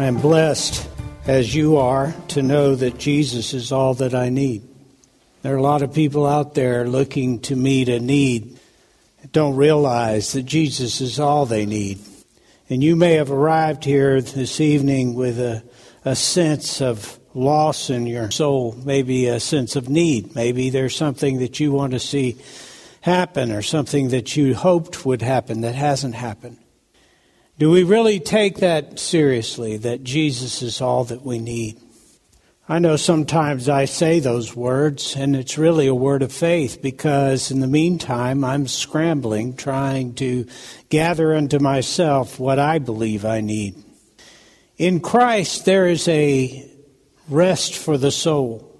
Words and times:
I 0.00 0.06
am 0.06 0.16
blessed, 0.16 0.88
as 1.26 1.54
you 1.54 1.76
are, 1.76 2.14
to 2.28 2.40
know 2.40 2.74
that 2.74 2.96
Jesus 2.96 3.52
is 3.52 3.70
all 3.70 3.92
that 3.96 4.14
I 4.14 4.30
need. 4.30 4.66
There 5.42 5.52
are 5.52 5.58
a 5.58 5.62
lot 5.62 5.82
of 5.82 5.92
people 5.92 6.26
out 6.26 6.54
there 6.54 6.88
looking 6.88 7.40
to 7.40 7.54
meet 7.54 7.90
a 7.90 8.00
need 8.00 8.58
don't 9.32 9.56
realize 9.56 10.32
that 10.32 10.44
Jesus 10.44 11.02
is 11.02 11.20
all 11.20 11.44
they 11.44 11.66
need. 11.66 11.98
And 12.70 12.82
you 12.82 12.96
may 12.96 13.16
have 13.16 13.30
arrived 13.30 13.84
here 13.84 14.22
this 14.22 14.58
evening 14.58 15.16
with 15.16 15.38
a, 15.38 15.62
a 16.06 16.16
sense 16.16 16.80
of 16.80 17.20
loss 17.34 17.90
in 17.90 18.06
your 18.06 18.30
soul, 18.30 18.74
maybe 18.82 19.26
a 19.26 19.38
sense 19.38 19.76
of 19.76 19.90
need. 19.90 20.34
Maybe 20.34 20.70
there's 20.70 20.96
something 20.96 21.40
that 21.40 21.60
you 21.60 21.72
want 21.72 21.92
to 21.92 22.00
see 22.00 22.38
happen 23.02 23.52
or 23.52 23.60
something 23.60 24.08
that 24.08 24.34
you 24.34 24.54
hoped 24.54 25.04
would 25.04 25.20
happen 25.20 25.60
that 25.60 25.74
hasn't 25.74 26.14
happened. 26.14 26.56
Do 27.60 27.68
we 27.68 27.82
really 27.82 28.20
take 28.20 28.60
that 28.60 28.98
seriously, 28.98 29.76
that 29.76 30.02
Jesus 30.02 30.62
is 30.62 30.80
all 30.80 31.04
that 31.04 31.26
we 31.26 31.38
need? 31.38 31.78
I 32.66 32.78
know 32.78 32.96
sometimes 32.96 33.68
I 33.68 33.84
say 33.84 34.18
those 34.18 34.56
words, 34.56 35.14
and 35.14 35.36
it's 35.36 35.58
really 35.58 35.86
a 35.86 35.94
word 35.94 36.22
of 36.22 36.32
faith 36.32 36.80
because 36.80 37.50
in 37.50 37.60
the 37.60 37.66
meantime, 37.66 38.44
I'm 38.44 38.66
scrambling, 38.66 39.56
trying 39.56 40.14
to 40.14 40.46
gather 40.88 41.34
unto 41.34 41.58
myself 41.58 42.40
what 42.40 42.58
I 42.58 42.78
believe 42.78 43.26
I 43.26 43.42
need. 43.42 43.74
In 44.78 45.00
Christ, 45.00 45.66
there 45.66 45.86
is 45.86 46.08
a 46.08 46.66
rest 47.28 47.76
for 47.76 47.98
the 47.98 48.10
soul. 48.10 48.74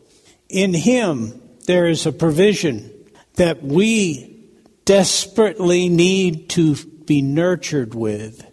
In 0.48 0.72
Him, 0.72 1.38
there 1.66 1.86
is 1.86 2.06
a 2.06 2.12
provision 2.12 2.90
that 3.34 3.62
we 3.62 4.48
desperately 4.86 5.90
need 5.90 6.48
to 6.50 6.76
be 7.04 7.20
nurtured 7.20 7.94
with. 7.94 8.46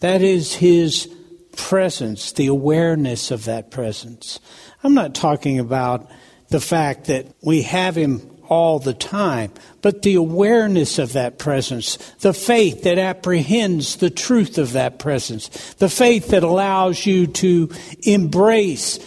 That 0.00 0.22
is 0.22 0.54
His 0.54 1.12
presence, 1.56 2.32
the 2.32 2.46
awareness 2.46 3.30
of 3.30 3.44
that 3.46 3.70
presence. 3.70 4.38
I'm 4.82 4.94
not 4.94 5.14
talking 5.14 5.58
about 5.58 6.10
the 6.48 6.60
fact 6.60 7.06
that 7.06 7.26
we 7.42 7.62
have 7.62 7.96
Him 7.96 8.36
all 8.48 8.78
the 8.78 8.94
time, 8.94 9.50
but 9.82 10.02
the 10.02 10.14
awareness 10.14 10.98
of 10.98 11.14
that 11.14 11.38
presence, 11.38 11.96
the 12.20 12.32
faith 12.32 12.82
that 12.84 12.98
apprehends 12.98 13.96
the 13.96 14.10
truth 14.10 14.58
of 14.58 14.72
that 14.72 14.98
presence, 14.98 15.48
the 15.74 15.88
faith 15.88 16.28
that 16.28 16.42
allows 16.42 17.06
you 17.06 17.26
to 17.26 17.70
embrace 18.02 18.98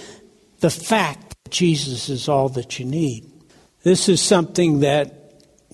the 0.59 0.69
fact 0.69 1.29
that 1.29 1.51
Jesus 1.51 2.09
is 2.09 2.27
all 2.27 2.49
that 2.49 2.79
you 2.79 2.85
need. 2.85 3.31
This 3.83 4.09
is 4.09 4.21
something 4.21 4.81
that 4.81 5.15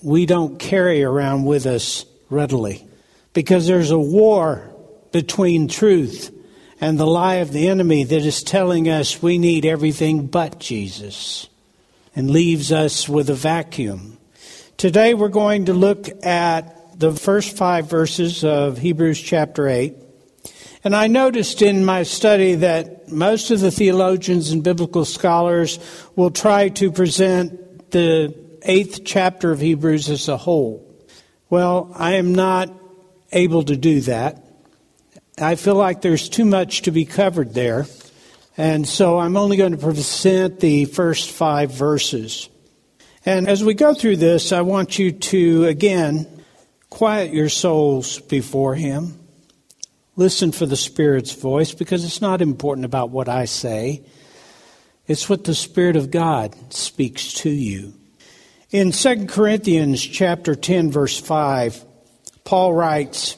we 0.02 0.26
don't 0.26 0.58
carry 0.58 1.02
around 1.02 1.44
with 1.44 1.66
us 1.66 2.04
readily 2.30 2.86
because 3.32 3.66
there's 3.66 3.90
a 3.90 3.98
war 3.98 4.75
between 5.16 5.66
truth 5.66 6.30
and 6.78 6.98
the 6.98 7.06
lie 7.06 7.36
of 7.36 7.50
the 7.50 7.68
enemy 7.68 8.04
that 8.04 8.22
is 8.22 8.42
telling 8.42 8.86
us 8.86 9.22
we 9.22 9.38
need 9.38 9.64
everything 9.64 10.26
but 10.26 10.60
Jesus 10.60 11.48
and 12.14 12.30
leaves 12.30 12.70
us 12.70 13.08
with 13.08 13.30
a 13.30 13.34
vacuum. 13.34 14.18
Today 14.76 15.14
we're 15.14 15.28
going 15.28 15.64
to 15.64 15.72
look 15.72 16.06
at 16.22 17.00
the 17.00 17.12
first 17.12 17.56
five 17.56 17.88
verses 17.88 18.44
of 18.44 18.76
Hebrews 18.76 19.18
chapter 19.18 19.66
8. 19.66 19.94
And 20.84 20.94
I 20.94 21.06
noticed 21.06 21.62
in 21.62 21.82
my 21.82 22.02
study 22.02 22.56
that 22.56 23.10
most 23.10 23.50
of 23.50 23.60
the 23.60 23.70
theologians 23.70 24.50
and 24.50 24.62
biblical 24.62 25.06
scholars 25.06 25.78
will 26.14 26.30
try 26.30 26.68
to 26.68 26.92
present 26.92 27.90
the 27.90 28.34
eighth 28.60 29.00
chapter 29.06 29.50
of 29.50 29.60
Hebrews 29.60 30.10
as 30.10 30.28
a 30.28 30.36
whole. 30.36 30.94
Well, 31.48 31.90
I 31.94 32.16
am 32.16 32.34
not 32.34 32.70
able 33.32 33.62
to 33.62 33.76
do 33.78 34.02
that. 34.02 34.45
I 35.38 35.56
feel 35.56 35.74
like 35.74 36.00
there's 36.00 36.30
too 36.30 36.46
much 36.46 36.82
to 36.82 36.90
be 36.90 37.04
covered 37.04 37.52
there. 37.52 37.84
And 38.56 38.88
so 38.88 39.18
I'm 39.18 39.36
only 39.36 39.58
going 39.58 39.72
to 39.72 39.78
present 39.78 40.60
the 40.60 40.86
first 40.86 41.30
five 41.30 41.70
verses. 41.70 42.48
And 43.26 43.46
as 43.46 43.62
we 43.62 43.74
go 43.74 43.92
through 43.92 44.16
this, 44.16 44.50
I 44.50 44.62
want 44.62 44.98
you 44.98 45.12
to, 45.12 45.66
again, 45.66 46.26
quiet 46.88 47.34
your 47.34 47.50
souls 47.50 48.18
before 48.18 48.76
Him. 48.76 49.20
Listen 50.16 50.52
for 50.52 50.64
the 50.64 50.74
Spirit's 50.74 51.32
voice 51.32 51.74
because 51.74 52.02
it's 52.06 52.22
not 52.22 52.40
important 52.40 52.86
about 52.86 53.10
what 53.10 53.28
I 53.28 53.44
say. 53.44 54.04
It's 55.06 55.28
what 55.28 55.44
the 55.44 55.54
Spirit 55.54 55.96
of 55.96 56.10
God 56.10 56.56
speaks 56.72 57.34
to 57.34 57.50
you. 57.50 57.92
In 58.70 58.90
2 58.90 59.26
Corinthians 59.26 60.02
chapter 60.02 60.54
10 60.54 60.90
verse 60.90 61.20
5, 61.20 61.84
Paul 62.44 62.72
writes, 62.72 63.36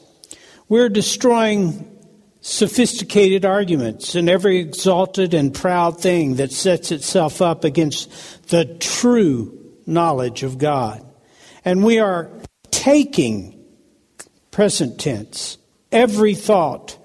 we're 0.69 0.89
destroying 0.89 1.99
sophisticated 2.41 3.45
arguments 3.45 4.15
and 4.15 4.29
every 4.29 4.59
exalted 4.59 5.35
and 5.35 5.55
proud 5.55 6.01
thing 6.01 6.37
that 6.37 6.53
sets 6.53 6.93
itself 6.93 7.43
up 7.43 7.65
against 7.65 8.49
the 8.49 8.65
true 8.65 9.59
knowledge 9.87 10.43
of 10.43 10.59
God. 10.59 11.05
And 11.65 11.85
we 11.85 11.99
are 11.99 12.31
taking, 12.71 13.65
present 14.51 15.01
tense, 15.01 15.59
every 15.91 16.35
thought 16.35 16.97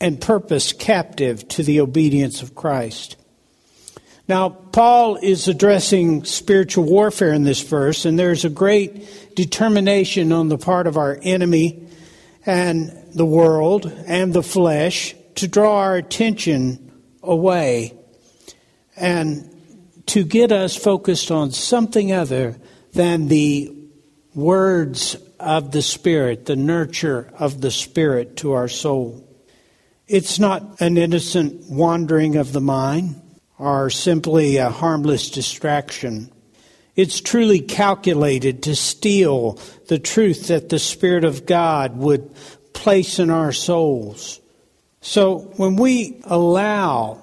and 0.00 0.20
purpose 0.20 0.72
captive 0.72 1.48
to 1.48 1.62
the 1.62 1.80
obedience 1.80 2.42
of 2.42 2.54
Christ. 2.54 3.16
Now, 4.28 4.50
Paul 4.50 5.16
is 5.16 5.48
addressing 5.48 6.24
spiritual 6.24 6.84
warfare 6.84 7.32
in 7.32 7.44
this 7.44 7.62
verse, 7.62 8.04
and 8.04 8.18
there's 8.18 8.44
a 8.44 8.50
great 8.50 9.34
determination 9.34 10.32
on 10.32 10.48
the 10.48 10.58
part 10.58 10.86
of 10.86 10.96
our 10.96 11.18
enemy 11.22 11.86
and 12.44 13.05
the 13.16 13.26
world 13.26 13.86
and 14.06 14.32
the 14.34 14.42
flesh 14.42 15.14
to 15.36 15.48
draw 15.48 15.78
our 15.78 15.96
attention 15.96 16.92
away 17.22 17.94
and 18.94 19.50
to 20.04 20.22
get 20.22 20.52
us 20.52 20.76
focused 20.76 21.30
on 21.30 21.50
something 21.50 22.12
other 22.12 22.56
than 22.92 23.28
the 23.28 23.74
words 24.34 25.16
of 25.40 25.72
the 25.72 25.82
Spirit, 25.82 26.44
the 26.44 26.56
nurture 26.56 27.30
of 27.38 27.60
the 27.62 27.70
Spirit 27.70 28.36
to 28.36 28.52
our 28.52 28.68
soul. 28.68 29.26
It's 30.06 30.38
not 30.38 30.80
an 30.80 30.98
innocent 30.98 31.70
wandering 31.70 32.36
of 32.36 32.52
the 32.52 32.60
mind 32.60 33.20
or 33.58 33.88
simply 33.88 34.58
a 34.58 34.68
harmless 34.68 35.30
distraction. 35.30 36.30
It's 36.94 37.20
truly 37.20 37.60
calculated 37.60 38.62
to 38.64 38.76
steal 38.76 39.58
the 39.88 39.98
truth 39.98 40.48
that 40.48 40.68
the 40.68 40.78
Spirit 40.78 41.24
of 41.24 41.44
God 41.44 41.96
would 41.96 42.30
place 42.76 43.18
in 43.18 43.30
our 43.30 43.52
souls. 43.52 44.40
So 45.00 45.38
when 45.56 45.76
we 45.76 46.20
allow 46.24 47.20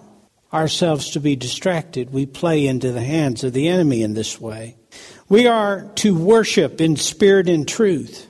ourselves 0.51 1.11
to 1.11 1.19
be 1.19 1.35
distracted, 1.35 2.11
we 2.11 2.25
play 2.25 2.67
into 2.67 2.91
the 2.91 3.01
hands 3.01 3.43
of 3.43 3.53
the 3.53 3.69
enemy 3.69 4.01
in 4.01 4.13
this 4.13 4.41
way. 4.41 4.75
We 5.29 5.47
are 5.47 5.89
to 5.95 6.15
worship 6.15 6.81
in 6.81 6.97
spirit 6.97 7.47
and 7.47 7.67
truth. 7.67 8.27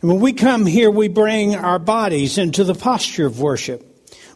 And 0.00 0.10
when 0.10 0.20
we 0.20 0.32
come 0.32 0.64
here, 0.64 0.90
we 0.90 1.08
bring 1.08 1.56
our 1.56 1.78
bodies 1.78 2.38
into 2.38 2.64
the 2.64 2.74
posture 2.74 3.26
of 3.26 3.40
worship. 3.40 3.84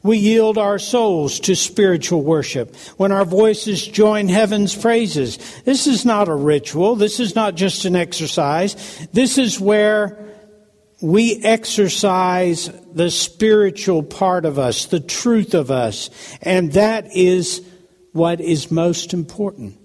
We 0.03 0.19
yield 0.19 0.59
our 0.59 0.81
souls 0.81 1.39
to 1.41 1.55
spiritual 1.55 2.23
worship 2.23 2.75
when 2.97 3.13
our 3.13 3.25
voices 3.25 3.87
join 3.87 4.29
heaven's 4.29 4.75
praises. 4.75 5.39
This 5.63 5.87
is 5.87 6.05
not 6.05 6.29
a 6.29 6.35
ritual. 6.35 6.97
This 6.97 7.21
is 7.21 7.37
not 7.37 7.55
just 7.55 7.85
an 7.85 7.95
exercise. 7.95 9.07
This 9.13 9.39
is 9.39 9.61
where 9.61 10.19
we 11.03 11.43
exercise 11.43 12.71
the 12.93 13.11
spiritual 13.11 14.05
part 14.05 14.45
of 14.45 14.59
us, 14.59 14.87
the 14.87 15.01
truth 15.01 15.53
of 15.53 15.71
us. 15.71 16.11
And 16.41 16.73
that 16.75 17.15
is 17.15 17.61
what 18.13 18.41
is 18.41 18.71
most 18.71 19.13
important. 19.13 19.79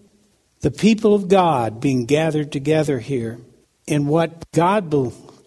The 0.61 0.71
people 0.71 1.15
of 1.15 1.27
God 1.27 1.81
being 1.81 2.05
gathered 2.05 2.51
together 2.51 2.99
here 2.99 3.39
in 3.87 4.05
what 4.05 4.51
God 4.51 4.93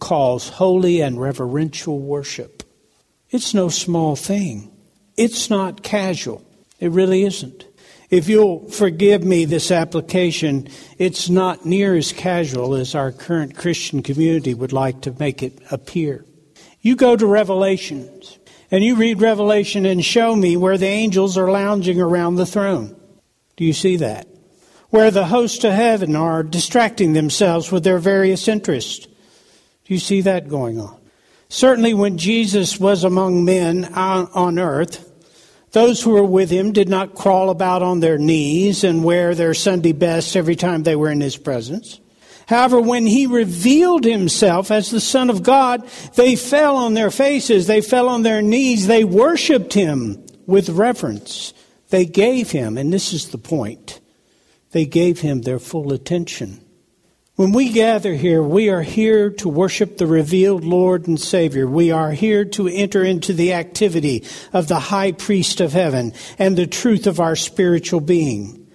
calls 0.00 0.48
holy 0.48 1.00
and 1.00 1.20
reverential 1.20 2.00
worship. 2.00 2.64
It's 3.30 3.54
no 3.54 3.68
small 3.68 4.16
thing. 4.16 4.72
It's 5.16 5.50
not 5.50 5.84
casual. 5.84 6.44
It 6.80 6.90
really 6.90 7.22
isn't. 7.22 7.64
If 8.10 8.28
you'll 8.28 8.68
forgive 8.68 9.22
me 9.22 9.44
this 9.44 9.70
application, 9.70 10.68
it's 10.98 11.30
not 11.30 11.64
near 11.64 11.94
as 11.94 12.12
casual 12.12 12.74
as 12.74 12.96
our 12.96 13.12
current 13.12 13.56
Christian 13.56 14.02
community 14.02 14.52
would 14.52 14.72
like 14.72 15.02
to 15.02 15.14
make 15.18 15.44
it 15.44 15.60
appear. 15.70 16.24
You 16.80 16.96
go 16.96 17.14
to 17.14 17.26
Revelations 17.26 18.38
and 18.70 18.82
you 18.82 18.96
read 18.96 19.20
Revelation 19.20 19.86
and 19.86 20.04
show 20.04 20.34
me 20.34 20.56
where 20.56 20.76
the 20.76 20.86
angels 20.86 21.38
are 21.38 21.50
lounging 21.50 22.00
around 22.00 22.34
the 22.34 22.46
throne. 22.46 22.96
Do 23.56 23.64
you 23.64 23.72
see 23.72 23.96
that? 23.96 24.26
Where 24.88 25.12
the 25.12 25.26
hosts 25.26 25.62
of 25.62 25.72
heaven 25.72 26.16
are 26.16 26.42
distracting 26.42 27.12
themselves 27.12 27.70
with 27.70 27.84
their 27.84 27.98
various 27.98 28.48
interests. 28.48 29.06
Do 29.84 29.94
you 29.94 30.00
see 30.00 30.22
that 30.22 30.48
going 30.48 30.80
on? 30.80 30.96
Certainly, 31.48 31.94
when 31.94 32.18
Jesus 32.18 32.78
was 32.78 33.04
among 33.04 33.44
men 33.44 33.84
on 33.94 34.58
earth, 34.58 35.09
those 35.72 36.02
who 36.02 36.10
were 36.10 36.24
with 36.24 36.50
him 36.50 36.72
did 36.72 36.88
not 36.88 37.14
crawl 37.14 37.50
about 37.50 37.82
on 37.82 38.00
their 38.00 38.18
knees 38.18 38.82
and 38.82 39.04
wear 39.04 39.34
their 39.34 39.54
Sunday 39.54 39.92
best 39.92 40.36
every 40.36 40.56
time 40.56 40.82
they 40.82 40.96
were 40.96 41.10
in 41.10 41.20
his 41.20 41.36
presence. 41.36 42.00
However, 42.48 42.80
when 42.80 43.06
he 43.06 43.26
revealed 43.26 44.04
himself 44.04 44.72
as 44.72 44.90
the 44.90 45.00
Son 45.00 45.30
of 45.30 45.44
God, 45.44 45.88
they 46.16 46.34
fell 46.34 46.76
on 46.76 46.94
their 46.94 47.12
faces, 47.12 47.68
they 47.68 47.80
fell 47.80 48.08
on 48.08 48.22
their 48.22 48.42
knees, 48.42 48.88
they 48.88 49.04
worshiped 49.04 49.72
him 49.72 50.26
with 50.46 50.68
reverence. 50.68 51.54
They 51.90 52.04
gave 52.04 52.50
him, 52.50 52.76
and 52.76 52.92
this 52.92 53.12
is 53.12 53.28
the 53.28 53.38
point, 53.38 54.00
they 54.72 54.84
gave 54.84 55.20
him 55.20 55.42
their 55.42 55.60
full 55.60 55.92
attention. 55.92 56.60
When 57.40 57.52
we 57.52 57.72
gather 57.72 58.12
here, 58.12 58.42
we 58.42 58.68
are 58.68 58.82
here 58.82 59.30
to 59.30 59.48
worship 59.48 59.96
the 59.96 60.06
revealed 60.06 60.62
Lord 60.62 61.08
and 61.08 61.18
Savior. 61.18 61.66
We 61.66 61.90
are 61.90 62.12
here 62.12 62.44
to 62.44 62.68
enter 62.68 63.02
into 63.02 63.32
the 63.32 63.54
activity 63.54 64.24
of 64.52 64.68
the 64.68 64.78
high 64.78 65.12
priest 65.12 65.62
of 65.62 65.72
heaven 65.72 66.12
and 66.38 66.54
the 66.54 66.66
truth 66.66 67.06
of 67.06 67.18
our 67.18 67.36
spiritual 67.36 68.00
being. 68.00 68.68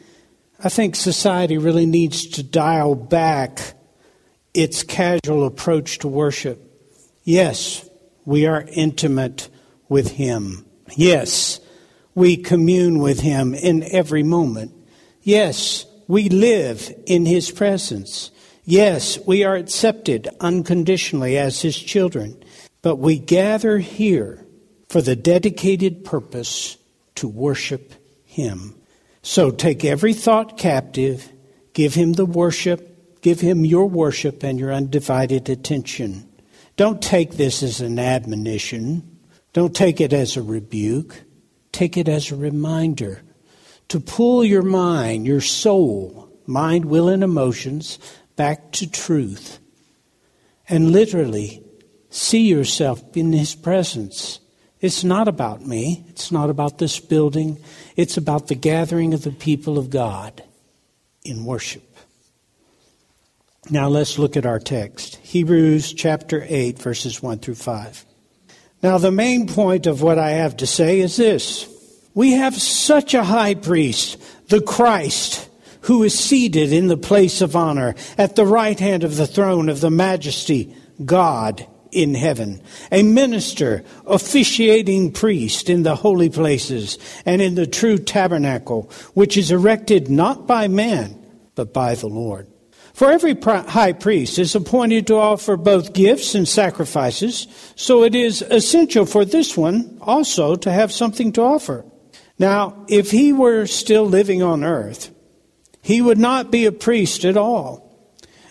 I 0.63 0.69
think 0.69 0.95
society 0.95 1.59
really 1.59 1.85
needs 1.85 2.25
to 2.29 2.41
dial 2.41 2.95
back 2.95 3.75
its 4.55 4.81
casual 4.81 5.45
approach 5.45 5.99
to 5.99 6.07
worship. 6.07 6.59
Yes, 7.23 7.87
we 8.25 8.47
are 8.47 8.65
intimate 8.69 9.47
with 9.89 10.13
Him. 10.13 10.65
Yes, 10.95 11.59
we 12.15 12.35
commune 12.35 12.97
with 12.97 13.19
Him 13.19 13.53
in 13.53 13.83
every 13.83 14.23
moment. 14.23 14.71
Yes, 15.21 15.85
we 16.07 16.29
live 16.29 16.91
in 17.05 17.27
His 17.27 17.51
presence. 17.51 18.31
Yes, 18.67 19.19
we 19.27 19.43
are 19.43 19.55
accepted 19.55 20.27
unconditionally 20.39 21.37
as 21.37 21.61
His 21.61 21.77
children, 21.77 22.43
but 22.81 22.95
we 22.95 23.19
gather 23.19 23.77
here 23.77 24.43
for 24.89 25.01
the 25.01 25.15
dedicated 25.15 26.03
purpose 26.03 26.77
to 27.15 27.27
worship 27.27 27.93
Him. 28.25 28.75
So 29.21 29.51
take 29.51 29.85
every 29.85 30.15
thought 30.15 30.57
captive, 30.57 31.31
give 31.73 31.93
Him 31.93 32.13
the 32.13 32.25
worship, 32.25 33.21
give 33.21 33.39
Him 33.39 33.65
your 33.65 33.87
worship 33.87 34.43
and 34.43 34.59
your 34.59 34.73
undivided 34.73 35.47
attention. 35.47 36.27
Don't 36.75 37.03
take 37.03 37.33
this 37.33 37.61
as 37.61 37.81
an 37.81 37.99
admonition, 37.99 39.19
don't 39.53 39.75
take 39.75 40.01
it 40.01 40.11
as 40.11 40.37
a 40.37 40.41
rebuke, 40.41 41.21
take 41.71 41.97
it 41.97 42.09
as 42.09 42.31
a 42.31 42.35
reminder 42.35 43.21
to 43.89 43.99
pull 43.99 44.43
your 44.43 44.63
mind, 44.63 45.27
your 45.27 45.41
soul, 45.41 46.29
mind, 46.47 46.85
will, 46.85 47.07
and 47.07 47.23
emotions 47.23 47.99
back 48.35 48.71
to 48.73 48.89
truth 48.89 49.59
and 50.67 50.91
literally 50.91 51.63
see 52.09 52.47
yourself 52.47 53.01
in 53.15 53.33
His 53.33 53.55
presence. 53.55 54.39
It's 54.81 55.03
not 55.03 55.27
about 55.27 55.65
me. 55.65 56.05
It's 56.09 56.31
not 56.31 56.49
about 56.49 56.77
this 56.77 56.99
building. 56.99 57.59
It's 57.95 58.17
about 58.17 58.47
the 58.47 58.55
gathering 58.55 59.13
of 59.13 59.23
the 59.23 59.31
people 59.31 59.77
of 59.77 59.89
God 59.89 60.43
in 61.23 61.45
worship. 61.45 61.83
Now 63.69 63.87
let's 63.87 64.19
look 64.19 64.37
at 64.37 64.45
our 64.45 64.59
text 64.59 65.15
Hebrews 65.17 65.93
chapter 65.93 66.45
8, 66.47 66.77
verses 66.77 67.21
1 67.21 67.39
through 67.39 67.55
5. 67.55 68.05
Now, 68.83 68.99
the 68.99 69.11
main 69.11 69.47
point 69.47 69.87
of 69.87 70.03
what 70.03 70.19
I 70.19 70.31
have 70.31 70.57
to 70.57 70.67
say 70.67 70.99
is 70.99 71.17
this 71.17 71.67
We 72.13 72.33
have 72.33 72.55
such 72.55 73.15
a 73.15 73.23
high 73.23 73.55
priest, 73.55 74.21
the 74.49 74.61
Christ 74.61 75.44
who 75.85 76.03
is 76.03 76.17
seated 76.17 76.73
in 76.73 76.87
the 76.87 76.97
place 76.97 77.41
of 77.41 77.55
honor 77.55 77.95
at 78.17 78.35
the 78.35 78.45
right 78.45 78.79
hand 78.79 79.03
of 79.03 79.15
the 79.15 79.27
throne 79.27 79.69
of 79.69 79.81
the 79.81 79.89
majesty, 79.89 80.75
God 81.03 81.65
in 81.91 82.13
heaven, 82.13 82.61
a 82.91 83.03
minister, 83.03 83.83
officiating 84.05 85.11
priest 85.13 85.69
in 85.69 85.83
the 85.83 85.95
holy 85.95 86.29
places 86.29 86.97
and 87.25 87.41
in 87.41 87.55
the 87.55 87.67
true 87.67 87.97
tabernacle, 87.97 88.91
which 89.13 89.37
is 89.37 89.51
erected 89.51 90.09
not 90.09 90.45
by 90.45 90.67
man, 90.67 91.17
but 91.55 91.73
by 91.73 91.95
the 91.95 92.07
Lord. 92.07 92.47
For 92.93 93.11
every 93.11 93.35
high 93.35 93.93
priest 93.93 94.39
is 94.39 94.55
appointed 94.55 95.07
to 95.07 95.15
offer 95.15 95.55
both 95.55 95.93
gifts 95.93 96.33
and 96.33 96.47
sacrifices, 96.47 97.47
so 97.75 98.03
it 98.03 98.15
is 98.15 98.41
essential 98.41 99.05
for 99.05 99.23
this 99.23 99.55
one 99.55 99.97
also 100.01 100.55
to 100.55 100.71
have 100.71 100.91
something 100.91 101.31
to 101.33 101.41
offer. 101.41 101.85
Now, 102.39 102.85
if 102.89 103.11
he 103.11 103.31
were 103.33 103.65
still 103.67 104.05
living 104.05 104.41
on 104.41 104.63
earth, 104.63 105.11
he 105.85 106.01
would 106.01 106.17
not 106.17 106.49
be 106.49 106.65
a 106.65 106.71
priest 106.71 107.25
at 107.25 107.37
all. 107.37 107.95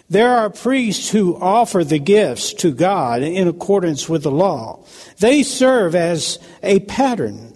There 0.08 0.36
are 0.36 0.50
priests 0.50 1.10
who 1.10 1.34
offer 1.34 1.82
the 1.82 1.98
gifts 1.98 2.54
to 2.54 2.72
God 2.72 3.24
in 3.24 3.48
accordance 3.48 4.08
with 4.08 4.22
the 4.22 4.30
law. 4.30 4.84
They 5.18 5.42
serve 5.42 5.96
as 5.96 6.38
a 6.62 6.78
pattern 6.78 7.52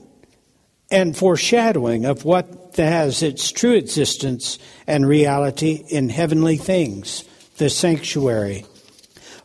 and 0.91 1.17
foreshadowing 1.17 2.07
of 2.07 2.25
what 2.25 2.75
has 2.75 3.23
its 3.23 3.53
true 3.53 3.75
existence 3.75 4.59
and 4.88 5.07
reality 5.07 5.85
in 5.88 6.09
heavenly 6.09 6.57
things, 6.57 7.23
the 7.59 7.71
sanctuary. 7.71 8.67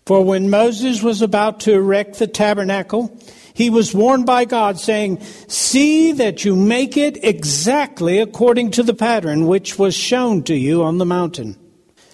For 0.08 0.26
when 0.26 0.50
Moses 0.50 1.04
was 1.04 1.22
about 1.22 1.60
to 1.60 1.74
erect 1.74 2.18
the 2.18 2.26
tabernacle, 2.26 3.16
he 3.54 3.70
was 3.70 3.94
warned 3.94 4.26
by 4.26 4.46
God, 4.46 4.80
saying, 4.80 5.22
See 5.48 6.12
that 6.14 6.44
you 6.44 6.56
make 6.56 6.98
it 6.98 7.24
exactly 7.24 8.20
according 8.20 8.72
to 8.72 8.84
the 8.84 8.94
pattern 8.94 9.48
which 9.48 9.78
was 9.78 9.96
shown 9.96 10.44
to 10.44 10.56
you 10.56 10.84
on 10.84 10.98
the 10.98 11.06
mountain. 11.06 11.58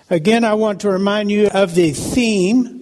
Again, 0.09 0.43
I 0.43 0.55
want 0.55 0.81
to 0.81 0.89
remind 0.89 1.31
you 1.31 1.47
of 1.47 1.75
the 1.75 1.91
theme 1.91 2.79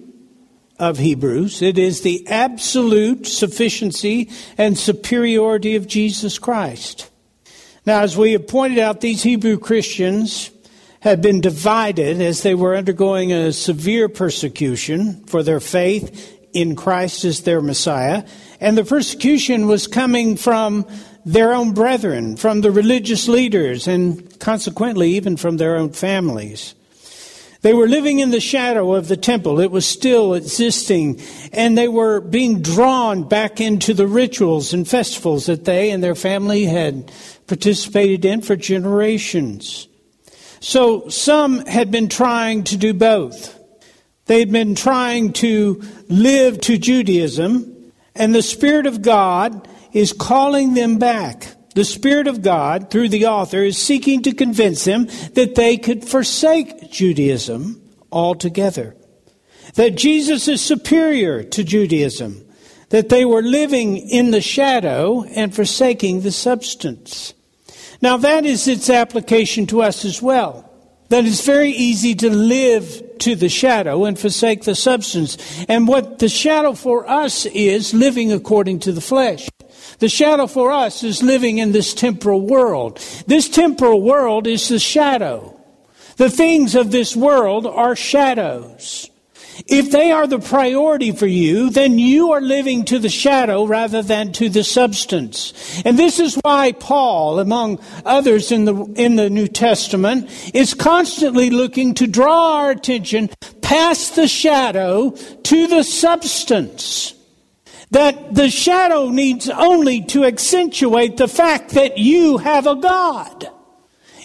of 0.78 0.98
Hebrews. 0.98 1.62
It 1.62 1.78
is 1.78 2.02
the 2.02 2.26
absolute 2.28 3.26
sufficiency 3.26 4.30
and 4.56 4.78
superiority 4.78 5.76
of 5.76 5.86
Jesus 5.86 6.38
Christ. 6.38 7.10
Now, 7.84 8.02
as 8.02 8.16
we 8.16 8.32
have 8.32 8.48
pointed 8.48 8.78
out, 8.78 9.00
these 9.00 9.22
Hebrew 9.22 9.58
Christians 9.58 10.50
had 11.00 11.22
been 11.22 11.40
divided 11.40 12.20
as 12.20 12.42
they 12.42 12.54
were 12.54 12.76
undergoing 12.76 13.32
a 13.32 13.52
severe 13.52 14.08
persecution 14.08 15.24
for 15.26 15.42
their 15.42 15.60
faith 15.60 16.38
in 16.52 16.76
Christ 16.76 17.24
as 17.24 17.42
their 17.42 17.60
Messiah. 17.60 18.24
And 18.60 18.76
the 18.76 18.84
persecution 18.84 19.66
was 19.66 19.86
coming 19.86 20.36
from 20.36 20.86
their 21.24 21.52
own 21.52 21.72
brethren, 21.72 22.36
from 22.36 22.60
the 22.60 22.70
religious 22.70 23.28
leaders, 23.28 23.86
and 23.86 24.38
consequently 24.40 25.10
even 25.12 25.36
from 25.36 25.56
their 25.56 25.76
own 25.76 25.90
families. 25.90 26.74
They 27.60 27.74
were 27.74 27.88
living 27.88 28.20
in 28.20 28.30
the 28.30 28.40
shadow 28.40 28.94
of 28.94 29.08
the 29.08 29.16
temple. 29.16 29.58
It 29.58 29.72
was 29.72 29.84
still 29.84 30.34
existing, 30.34 31.20
and 31.52 31.76
they 31.76 31.88
were 31.88 32.20
being 32.20 32.62
drawn 32.62 33.28
back 33.28 33.60
into 33.60 33.94
the 33.94 34.06
rituals 34.06 34.72
and 34.72 34.86
festivals 34.86 35.46
that 35.46 35.64
they 35.64 35.90
and 35.90 36.02
their 36.02 36.14
family 36.14 36.64
had 36.64 37.10
participated 37.48 38.24
in 38.24 38.42
for 38.42 38.54
generations. 38.54 39.88
So 40.60 41.08
some 41.08 41.66
had 41.66 41.90
been 41.90 42.08
trying 42.08 42.64
to 42.64 42.76
do 42.76 42.94
both. 42.94 43.58
They 44.26 44.38
had 44.40 44.52
been 44.52 44.74
trying 44.74 45.32
to 45.34 45.82
live 46.08 46.60
to 46.62 46.78
Judaism, 46.78 47.74
and 48.18 48.34
the 48.34 48.42
Spirit 48.42 48.86
of 48.86 49.00
God 49.00 49.68
is 49.92 50.12
calling 50.12 50.74
them 50.74 50.98
back. 50.98 51.54
The 51.74 51.84
Spirit 51.84 52.26
of 52.26 52.42
God, 52.42 52.90
through 52.90 53.08
the 53.10 53.26
author, 53.26 53.62
is 53.62 53.78
seeking 53.78 54.22
to 54.22 54.34
convince 54.34 54.84
them 54.84 55.06
that 55.34 55.54
they 55.54 55.76
could 55.76 56.04
forsake 56.04 56.90
Judaism 56.90 57.80
altogether. 58.10 58.96
that 59.74 59.96
Jesus 59.96 60.48
is 60.48 60.60
superior 60.60 61.42
to 61.42 61.64
Judaism, 61.64 62.44
that 62.90 63.08
they 63.08 63.24
were 63.24 63.42
living 63.42 63.96
in 63.96 64.30
the 64.30 64.40
shadow 64.40 65.24
and 65.24 65.54
forsaking 65.54 66.22
the 66.22 66.32
substance. 66.32 67.34
Now, 68.00 68.16
that 68.18 68.46
is 68.46 68.68
its 68.68 68.88
application 68.88 69.66
to 69.66 69.82
us 69.82 70.04
as 70.04 70.22
well. 70.22 70.67
That 71.08 71.24
it's 71.24 71.44
very 71.44 71.70
easy 71.70 72.14
to 72.16 72.30
live 72.30 73.02
to 73.20 73.34
the 73.34 73.48
shadow 73.48 74.04
and 74.04 74.18
forsake 74.18 74.64
the 74.64 74.74
substance. 74.74 75.38
And 75.68 75.88
what 75.88 76.18
the 76.18 76.28
shadow 76.28 76.74
for 76.74 77.08
us 77.08 77.46
is 77.46 77.94
living 77.94 78.32
according 78.32 78.80
to 78.80 78.92
the 78.92 79.00
flesh. 79.00 79.48
The 79.98 80.08
shadow 80.08 80.46
for 80.46 80.70
us 80.70 81.02
is 81.02 81.22
living 81.22 81.58
in 81.58 81.72
this 81.72 81.94
temporal 81.94 82.40
world. 82.40 82.98
This 83.26 83.48
temporal 83.48 84.02
world 84.02 84.46
is 84.46 84.68
the 84.68 84.78
shadow. 84.78 85.58
The 86.16 86.30
things 86.30 86.74
of 86.74 86.90
this 86.90 87.16
world 87.16 87.66
are 87.66 87.96
shadows. 87.96 89.10
If 89.66 89.90
they 89.90 90.12
are 90.12 90.26
the 90.26 90.38
priority 90.38 91.10
for 91.12 91.26
you, 91.26 91.70
then 91.70 91.98
you 91.98 92.32
are 92.32 92.40
living 92.40 92.84
to 92.86 92.98
the 92.98 93.08
shadow 93.08 93.64
rather 93.64 94.02
than 94.02 94.32
to 94.34 94.48
the 94.48 94.62
substance. 94.62 95.52
And 95.84 95.98
this 95.98 96.20
is 96.20 96.36
why 96.36 96.72
Paul, 96.72 97.40
among 97.40 97.80
others 98.04 98.52
in 98.52 98.64
the, 98.64 98.74
in 98.96 99.16
the 99.16 99.30
New 99.30 99.48
Testament, 99.48 100.30
is 100.54 100.74
constantly 100.74 101.50
looking 101.50 101.94
to 101.94 102.06
draw 102.06 102.58
our 102.58 102.70
attention 102.70 103.30
past 103.60 104.16
the 104.16 104.28
shadow 104.28 105.10
to 105.10 105.66
the 105.66 105.82
substance. 105.82 107.14
That 107.90 108.34
the 108.34 108.50
shadow 108.50 109.08
needs 109.08 109.48
only 109.48 110.02
to 110.06 110.24
accentuate 110.24 111.16
the 111.16 111.28
fact 111.28 111.70
that 111.70 111.96
you 111.96 112.36
have 112.36 112.66
a 112.66 112.76
God. 112.76 113.50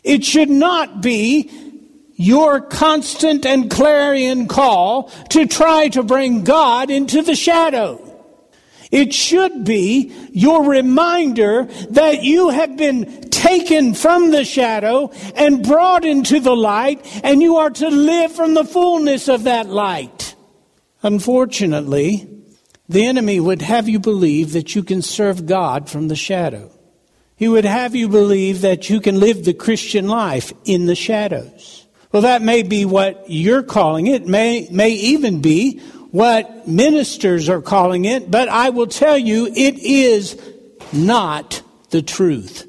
It 0.04 0.26
should 0.26 0.50
not 0.50 1.02
be 1.02 1.73
your 2.16 2.62
constant 2.62 3.46
and 3.46 3.70
clarion 3.70 4.48
call 4.48 5.10
to 5.30 5.46
try 5.46 5.90
to 5.90 6.04
bring 6.04 6.44
God 6.44 6.90
into 6.90 7.22
the 7.22 7.36
shadow. 7.36 8.10
It 8.92 9.12
should 9.12 9.64
be 9.64 10.14
your 10.32 10.66
reminder 10.66 11.64
that 11.90 12.22
you 12.22 12.50
have 12.50 12.78
been 12.78 13.22
taken 13.32 13.96
from 13.96 14.30
the 14.30 14.46
shadow 14.46 15.12
and 15.36 15.64
brought 15.64 16.06
into 16.06 16.40
the 16.40 16.56
light, 16.56 17.04
and 17.24 17.42
you 17.42 17.58
are 17.58 17.72
to 17.72 17.90
live 17.90 18.32
from 18.32 18.54
the 18.54 18.64
fullness 18.64 19.28
of 19.28 19.46
that 19.46 19.68
light. 19.68 20.36
Unfortunately, 21.02 22.30
the 22.88 23.08
enemy 23.08 23.40
would 23.40 23.64
have 23.64 23.90
you 23.90 24.00
believe 24.00 24.54
that 24.54 24.76
you 24.76 24.84
can 24.84 25.02
serve 25.02 25.48
God 25.48 25.90
from 25.90 26.08
the 26.08 26.16
shadow. 26.16 26.70
He 27.36 27.48
would 27.48 27.66
have 27.66 27.96
you 27.96 28.08
believe 28.08 28.62
that 28.62 28.92
you 28.92 29.02
can 29.02 29.20
live 29.20 29.44
the 29.44 29.56
Christian 29.56 30.08
life 30.08 30.54
in 30.66 30.86
the 30.86 30.96
shadows. 30.96 31.83
Well, 32.14 32.22
that 32.22 32.44
may 32.44 32.62
be 32.62 32.86
what 32.86 33.26
you're 33.28 33.64
calling 33.64 34.06
it, 34.06 34.28
may, 34.28 34.68
may 34.70 34.92
even 34.92 35.42
be 35.42 35.80
what 36.12 36.68
ministers 36.68 37.50
are 37.50 37.62
calling 37.62 38.06
it, 38.06 38.30
but 38.30 38.48
I 38.50 38.70
will 38.70 38.86
tell 38.86 39.18
you 39.18 39.48
it 39.48 39.80
is 39.80 40.40
not 40.94 41.64
the 41.90 42.04
truth. 42.04 42.68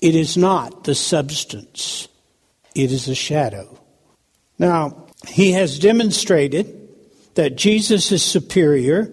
It 0.00 0.14
is 0.14 0.36
not 0.36 0.84
the 0.84 0.94
substance. 0.94 2.06
It 2.76 2.92
is 2.92 3.08
a 3.08 3.14
shadow. 3.16 3.76
Now, 4.56 5.08
he 5.26 5.50
has 5.52 5.80
demonstrated 5.80 6.88
that 7.34 7.56
Jesus 7.56 8.12
is 8.12 8.22
superior 8.22 9.10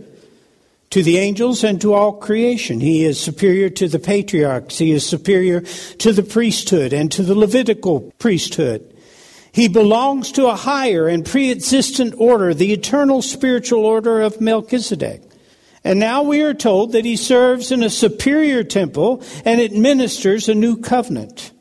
to 0.92 1.02
the 1.02 1.18
angels 1.18 1.64
and 1.64 1.82
to 1.82 1.96
all 1.96 2.14
creation. 2.14 2.80
He 2.80 3.06
is 3.06 3.20
superior 3.20 3.72
to 3.72 3.88
the 3.88 3.98
patriarchs. 3.98 4.78
He 4.78 4.92
is 4.92 5.04
superior 5.04 5.62
to 5.62 6.14
the 6.14 6.22
priesthood 6.22 6.94
and 6.94 7.12
to 7.14 7.24
the 7.24 7.34
Levitical 7.34 8.14
priesthood. 8.20 8.91
He 9.52 9.68
belongs 9.68 10.32
to 10.34 10.48
a 10.48 10.56
higher 10.56 11.08
and 11.08 11.26
pre 11.26 11.52
existent 11.52 12.16
order, 12.18 12.54
the 12.54 12.72
eternal 12.72 13.22
spiritual 13.22 13.86
order 13.86 14.22
of 14.22 14.40
Melchizedek. 14.40 15.24
And 15.84 16.00
now 16.00 16.22
we 16.22 16.42
are 16.42 16.54
told 16.54 16.92
that 16.92 17.06
he 17.06 17.16
serves 17.16 17.72
in 17.72 17.82
a 17.84 17.90
superior 17.90 18.64
temple 18.64 19.24
and 19.44 19.60
administers 19.60 20.48
a 20.48 20.54
new 20.54 20.78
covenant. 20.78 21.52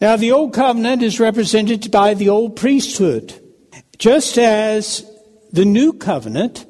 Now, 0.00 0.16
the 0.16 0.32
old 0.32 0.54
covenant 0.54 1.02
is 1.02 1.20
represented 1.20 1.90
by 1.90 2.14
the 2.14 2.28
old 2.28 2.56
priesthood, 2.56 3.34
just 3.98 4.38
as 4.38 5.08
the 5.52 5.64
new 5.64 5.92
covenant 5.92 6.66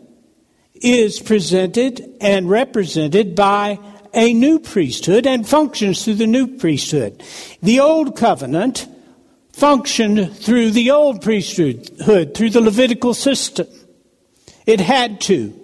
is 0.75 1.21
presented 1.21 2.16
and 2.21 2.50
represented 2.50 3.35
by 3.35 3.78
a 4.12 4.33
new 4.33 4.59
priesthood 4.59 5.26
and 5.26 5.47
functions 5.47 6.04
through 6.04 6.14
the 6.14 6.26
new 6.26 6.56
priesthood. 6.56 7.23
The 7.62 7.80
old 7.80 8.16
covenant 8.16 8.87
functioned 9.57 10.37
through 10.37 10.71
the 10.71 10.91
old 10.91 11.23
priesthood, 11.23 11.97
through 12.35 12.51
the 12.51 12.61
Levitical 12.61 13.15
system. 13.15 13.67
It 14.67 14.81
had 14.81 15.19
to. 15.23 15.59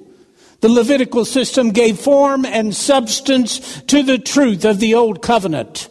The 0.61 0.71
Levitical 0.71 1.27
system 1.27 1.73
gave 1.73 1.99
form 1.99 2.47
and 2.47 2.75
substance 2.75 3.83
to 3.83 4.03
the 4.03 4.17
truth 4.17 4.65
of 4.65 4.81
the 4.81 4.95
old 4.95 5.21
covenant. 5.21 5.91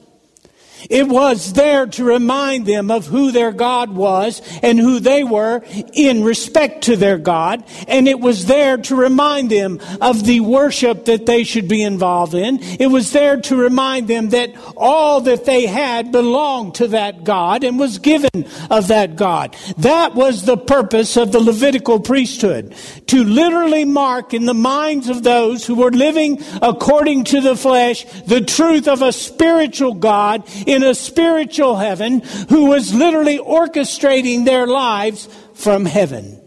It 0.90 1.08
was 1.08 1.54
there 1.54 1.86
to 1.88 2.04
remind 2.04 2.66
them 2.66 2.92
of 2.92 3.08
who 3.08 3.32
their 3.32 3.52
God 3.52 3.92
was 3.92 4.42
and 4.62 4.80
who 4.80 5.00
they 5.00 5.24
were 5.24 5.64
in 5.94 6.24
respect 6.24 6.84
to 6.86 6.96
their 6.96 7.18
God. 7.18 7.64
And 7.88 8.08
it 8.08 8.20
was 8.20 8.46
there 8.46 8.78
to 8.78 8.96
remind 8.96 9.50
them 9.50 9.80
of 10.00 10.26
the 10.26 10.40
worship 10.40 11.06
that 11.06 11.26
they 11.26 11.44
should 11.44 11.68
be 11.68 11.84
involved 11.84 12.34
in. 12.34 12.60
It 12.62 12.88
was 12.88 13.12
there 13.12 13.40
to 13.42 13.56
remind 13.56 14.08
them 14.08 14.30
that 14.30 14.52
all 14.76 15.22
that 15.22 15.46
they 15.46 15.66
had 15.66 16.12
belonged 16.12 16.76
to 16.76 16.88
that 16.90 17.24
God 17.24 17.64
and 17.64 17.80
was 17.80 17.98
given 18.00 18.48
of 18.70 18.88
that 18.88 19.16
God. 19.16 19.56
That 19.78 20.16
was 20.16 20.46
the 20.46 20.58
purpose 20.58 21.18
of 21.18 21.32
the 21.32 21.40
Levitical 21.40 22.00
priesthood. 22.00 22.74
To 23.08 23.24
literally 23.24 23.86
mark 23.86 24.34
in 24.34 24.46
the 24.46 24.54
minds 24.54 25.10
of 25.10 25.24
those 25.24 25.66
who 25.66 25.76
were 25.76 25.92
living 25.92 26.42
according 26.62 27.26
to 27.26 27.42
the 27.42 27.56
flesh 27.56 28.06
the 28.26 28.42
truth 28.42 28.88
of 28.88 29.02
a 29.02 29.12
spiritual 29.12 29.94
God 29.94 30.48
in 30.72 30.84
a 30.84 30.96
spiritual 30.96 31.76
heaven 31.76 32.22
who 32.50 32.66
was 32.66 32.94
literally 32.94 33.38
orchestrating 33.38 34.46
their 34.46 34.66
lives 34.66 35.28
from 35.54 35.86
heaven. 35.86 36.42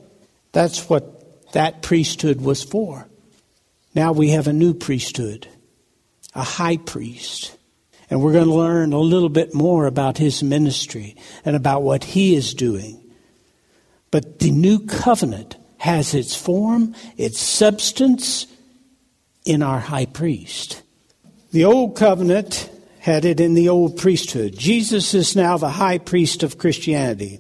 That's 0.53 0.89
what 0.89 1.53
that 1.53 1.83
priesthood 1.83 2.41
was 2.41 2.63
for. 2.63 3.07
Now 3.95 4.13
we 4.13 4.31
have 4.31 4.49
a 4.49 4.53
new 4.53 4.75
priesthood, 4.75 5.47
a 6.35 6.43
high 6.43 6.79
priest. 6.79 7.57
And 8.11 8.23
we're 8.23 8.33
going 8.33 8.47
to 8.47 8.55
learn 8.55 8.93
a 8.93 8.99
little 8.99 9.29
bit 9.29 9.55
more 9.55 9.87
about 9.87 10.19
his 10.19 10.43
ministry 10.43 11.17
and 11.45 11.57
about 11.57 11.83
what 11.83 12.05
he 12.05 12.35
is 12.35 12.55
doing. 12.55 13.01
But 14.11 14.39
the 14.39 14.51
new 14.51 14.81
covenant 14.81 15.57
has 15.79 16.15
its 16.15 16.35
form, 16.35 16.95
its 17.17 17.41
substance 17.41 18.47
in 19.45 19.63
our 19.63 19.81
high 19.81 20.07
priest. 20.07 20.83
The 21.51 21.65
old 21.65 21.97
covenant 21.97 22.71
had 23.05 23.27
it 23.27 23.39
in 23.39 23.53
the 23.53 23.69
old 23.69 23.99
priesthood. 23.99 24.57
Jesus 24.57 25.13
is 25.13 25.37
now 25.37 25.59
the 25.59 25.69
high 25.69 25.99
priest 25.99 26.43
of 26.43 26.57
Christianity. 26.57 27.39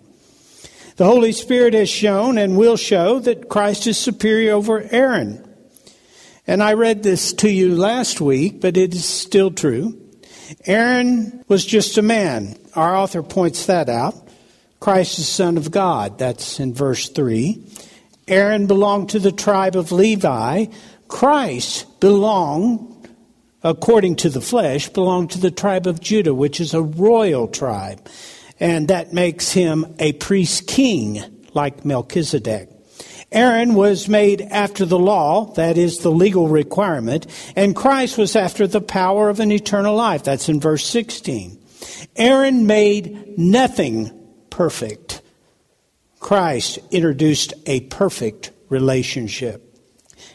The 0.96 1.06
Holy 1.06 1.32
Spirit 1.32 1.72
has 1.72 1.88
shown 1.88 2.36
and 2.36 2.58
will 2.58 2.76
show 2.76 3.18
that 3.20 3.48
Christ 3.48 3.86
is 3.86 3.96
superior 3.96 4.52
over 4.52 4.86
Aaron. 4.90 5.42
And 6.46 6.62
I 6.62 6.74
read 6.74 7.02
this 7.02 7.32
to 7.32 7.48
you 7.48 7.74
last 7.76 8.20
week, 8.20 8.60
but 8.60 8.76
it 8.76 8.94
is 8.94 9.06
still 9.06 9.50
true. 9.50 9.98
Aaron 10.66 11.42
was 11.48 11.64
just 11.64 11.96
a 11.96 12.02
man. 12.02 12.58
Our 12.74 12.94
author 12.94 13.22
points 13.22 13.64
that 13.64 13.88
out. 13.88 14.14
Christ 14.80 15.18
is 15.18 15.26
Son 15.26 15.56
of 15.56 15.70
God. 15.70 16.18
That's 16.18 16.60
in 16.60 16.74
verse 16.74 17.08
3. 17.08 17.66
Aaron 18.28 18.66
belonged 18.66 19.08
to 19.10 19.18
the 19.18 19.32
tribe 19.32 19.76
of 19.76 19.92
Levi. 19.92 20.66
Christ 21.08 22.00
belonged 22.00 22.93
according 23.64 24.14
to 24.16 24.28
the 24.28 24.42
flesh, 24.42 24.88
belonged 24.90 25.30
to 25.30 25.40
the 25.40 25.50
tribe 25.50 25.86
of 25.86 26.00
Judah, 26.00 26.34
which 26.34 26.60
is 26.60 26.74
a 26.74 26.82
royal 26.82 27.48
tribe. 27.48 28.06
And 28.60 28.88
that 28.88 29.12
makes 29.12 29.50
him 29.50 29.96
a 29.98 30.12
priest 30.12 30.68
king, 30.68 31.22
like 31.54 31.84
Melchizedek. 31.84 32.68
Aaron 33.32 33.74
was 33.74 34.08
made 34.08 34.42
after 34.42 34.84
the 34.84 34.98
law, 34.98 35.46
that 35.54 35.76
is 35.76 35.98
the 35.98 36.10
legal 36.10 36.46
requirement, 36.46 37.26
and 37.56 37.74
Christ 37.74 38.16
was 38.16 38.36
after 38.36 38.68
the 38.68 38.80
power 38.80 39.28
of 39.28 39.40
an 39.40 39.50
eternal 39.50 39.96
life. 39.96 40.22
That's 40.22 40.48
in 40.48 40.60
verse 40.60 40.86
16. 40.86 41.58
Aaron 42.14 42.66
made 42.66 43.36
nothing 43.36 44.12
perfect. 44.50 45.20
Christ 46.20 46.78
introduced 46.92 47.54
a 47.66 47.80
perfect 47.80 48.52
relationship. 48.68 49.73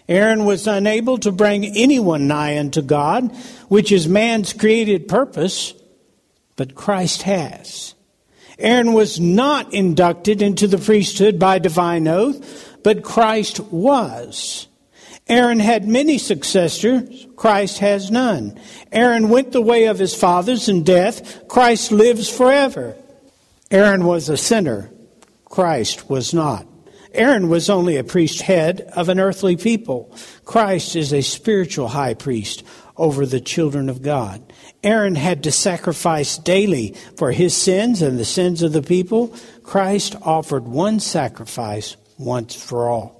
Aaron 0.09 0.43
was 0.43 0.65
unable 0.65 1.19
to 1.19 1.31
bring 1.31 1.63
anyone 1.63 2.27
nigh 2.27 2.57
unto 2.57 2.81
God, 2.81 3.31
which 3.67 3.91
is 3.91 4.07
man's 4.07 4.53
created 4.53 5.07
purpose, 5.07 5.75
but 6.55 6.73
Christ 6.73 7.21
has. 7.21 7.93
Aaron 8.57 8.93
was 8.93 9.19
not 9.19 9.71
inducted 9.71 10.41
into 10.41 10.67
the 10.67 10.79
priesthood 10.79 11.37
by 11.37 11.59
divine 11.59 12.07
oath, 12.07 12.75
but 12.83 13.03
Christ 13.03 13.59
was. 13.71 14.67
Aaron 15.27 15.59
had 15.59 15.87
many 15.87 16.17
successors, 16.17 17.27
Christ 17.35 17.77
has 17.77 18.09
none. 18.09 18.59
Aaron 18.91 19.29
went 19.29 19.51
the 19.51 19.61
way 19.61 19.85
of 19.85 19.99
his 19.99 20.15
fathers 20.15 20.67
in 20.67 20.83
death, 20.83 21.47
Christ 21.47 21.91
lives 21.91 22.27
forever. 22.27 22.95
Aaron 23.69 24.05
was 24.05 24.27
a 24.27 24.37
sinner, 24.37 24.89
Christ 25.45 26.09
was 26.09 26.33
not. 26.33 26.65
Aaron 27.13 27.49
was 27.49 27.69
only 27.69 27.97
a 27.97 28.03
priest 28.03 28.41
head 28.41 28.81
of 28.95 29.09
an 29.09 29.19
earthly 29.19 29.57
people. 29.57 30.15
Christ 30.45 30.95
is 30.95 31.11
a 31.11 31.21
spiritual 31.21 31.87
high 31.87 32.13
priest 32.13 32.63
over 32.95 33.25
the 33.25 33.39
children 33.39 33.89
of 33.89 34.01
God. 34.01 34.53
Aaron 34.83 35.15
had 35.15 35.43
to 35.43 35.51
sacrifice 35.51 36.37
daily 36.37 36.95
for 37.17 37.31
his 37.31 37.55
sins 37.55 38.01
and 38.01 38.19
the 38.19 38.25
sins 38.25 38.61
of 38.61 38.73
the 38.73 38.81
people. 38.81 39.33
Christ 39.63 40.15
offered 40.21 40.67
one 40.67 40.99
sacrifice 40.99 41.95
once 42.17 42.55
for 42.55 42.89
all. 42.89 43.19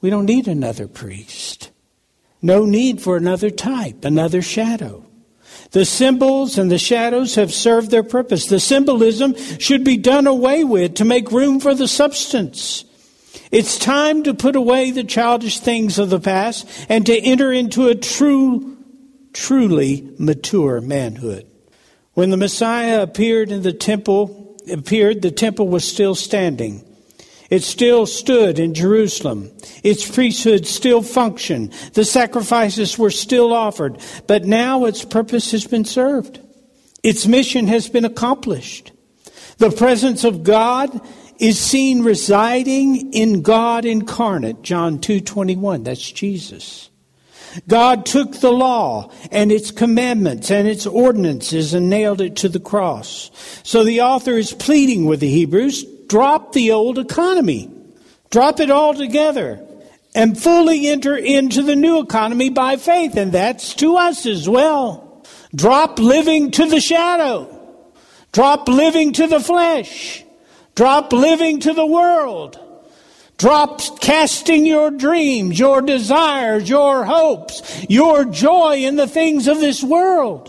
We 0.00 0.10
don't 0.10 0.26
need 0.26 0.48
another 0.48 0.88
priest. 0.88 1.70
No 2.42 2.64
need 2.64 3.00
for 3.00 3.16
another 3.16 3.50
type, 3.50 4.04
another 4.04 4.42
shadow. 4.42 5.06
The 5.70 5.84
symbols 5.84 6.58
and 6.58 6.70
the 6.70 6.78
shadows 6.78 7.36
have 7.36 7.52
served 7.52 7.90
their 7.90 8.02
purpose. 8.02 8.46
The 8.46 8.60
symbolism 8.60 9.36
should 9.58 9.84
be 9.84 9.96
done 9.96 10.26
away 10.26 10.64
with 10.64 10.96
to 10.96 11.04
make 11.04 11.30
room 11.30 11.60
for 11.60 11.74
the 11.74 11.88
substance. 11.88 12.84
It's 13.52 13.78
time 13.78 14.22
to 14.22 14.32
put 14.32 14.56
away 14.56 14.90
the 14.90 15.04
childish 15.04 15.60
things 15.60 15.98
of 15.98 16.08
the 16.08 16.18
past 16.18 16.66
and 16.88 17.04
to 17.04 17.16
enter 17.16 17.52
into 17.52 17.88
a 17.88 17.94
true, 17.94 18.78
truly 19.34 20.10
mature 20.18 20.80
manhood. 20.80 21.46
When 22.14 22.30
the 22.30 22.38
Messiah 22.38 23.02
appeared 23.02 23.52
in 23.52 23.62
the 23.62 23.74
temple, 23.74 24.58
appeared, 24.70 25.20
the 25.20 25.30
temple 25.30 25.68
was 25.68 25.84
still 25.84 26.14
standing. 26.14 26.82
It 27.50 27.62
still 27.62 28.06
stood 28.06 28.58
in 28.58 28.72
Jerusalem. 28.72 29.50
Its 29.84 30.10
priesthood 30.10 30.66
still 30.66 31.02
functioned. 31.02 31.74
The 31.92 32.06
sacrifices 32.06 32.98
were 32.98 33.10
still 33.10 33.52
offered. 33.52 33.98
But 34.26 34.46
now 34.46 34.86
its 34.86 35.04
purpose 35.04 35.50
has 35.50 35.66
been 35.66 35.84
served. 35.84 36.40
Its 37.02 37.26
mission 37.26 37.66
has 37.66 37.90
been 37.90 38.06
accomplished. 38.06 38.92
The 39.58 39.70
presence 39.70 40.24
of 40.24 40.42
God 40.42 40.98
is 41.42 41.58
seen 41.58 42.04
residing 42.04 43.12
in 43.12 43.42
God 43.42 43.84
incarnate. 43.84 44.62
John 44.62 45.00
2:21. 45.00 45.82
That's 45.82 46.12
Jesus. 46.12 46.88
God 47.66 48.06
took 48.06 48.40
the 48.40 48.52
law 48.52 49.10
and 49.32 49.50
its 49.50 49.72
commandments 49.72 50.52
and 50.52 50.68
its 50.68 50.86
ordinances 50.86 51.74
and 51.74 51.90
nailed 51.90 52.20
it 52.20 52.36
to 52.36 52.48
the 52.48 52.60
cross. 52.60 53.32
So 53.64 53.82
the 53.82 54.00
author 54.02 54.38
is 54.38 54.52
pleading 54.52 55.04
with 55.04 55.18
the 55.18 55.28
Hebrews 55.28 55.84
drop 56.06 56.52
the 56.52 56.70
old 56.70 56.98
economy, 56.98 57.70
drop 58.30 58.60
it 58.60 58.70
all 58.70 58.94
together, 58.94 59.60
and 60.14 60.38
fully 60.38 60.86
enter 60.86 61.16
into 61.16 61.62
the 61.62 61.74
new 61.74 61.98
economy 62.00 62.50
by 62.50 62.76
faith. 62.76 63.16
And 63.16 63.32
that's 63.32 63.74
to 63.76 63.96
us 63.96 64.26
as 64.26 64.48
well. 64.48 65.24
Drop 65.54 65.98
living 65.98 66.52
to 66.52 66.66
the 66.66 66.80
shadow, 66.80 67.48
drop 68.30 68.68
living 68.68 69.12
to 69.14 69.26
the 69.26 69.40
flesh, 69.40 70.22
drop 70.74 71.12
living 71.12 71.60
to 71.60 71.72
the 71.72 71.86
world. 71.86 72.58
Drop 73.38 73.80
casting 74.00 74.64
your 74.66 74.90
dreams, 74.90 75.58
your 75.58 75.82
desires, 75.82 76.68
your 76.68 77.04
hopes, 77.04 77.84
your 77.88 78.24
joy 78.24 78.76
in 78.76 78.96
the 78.96 79.08
things 79.08 79.48
of 79.48 79.58
this 79.58 79.82
world. 79.82 80.48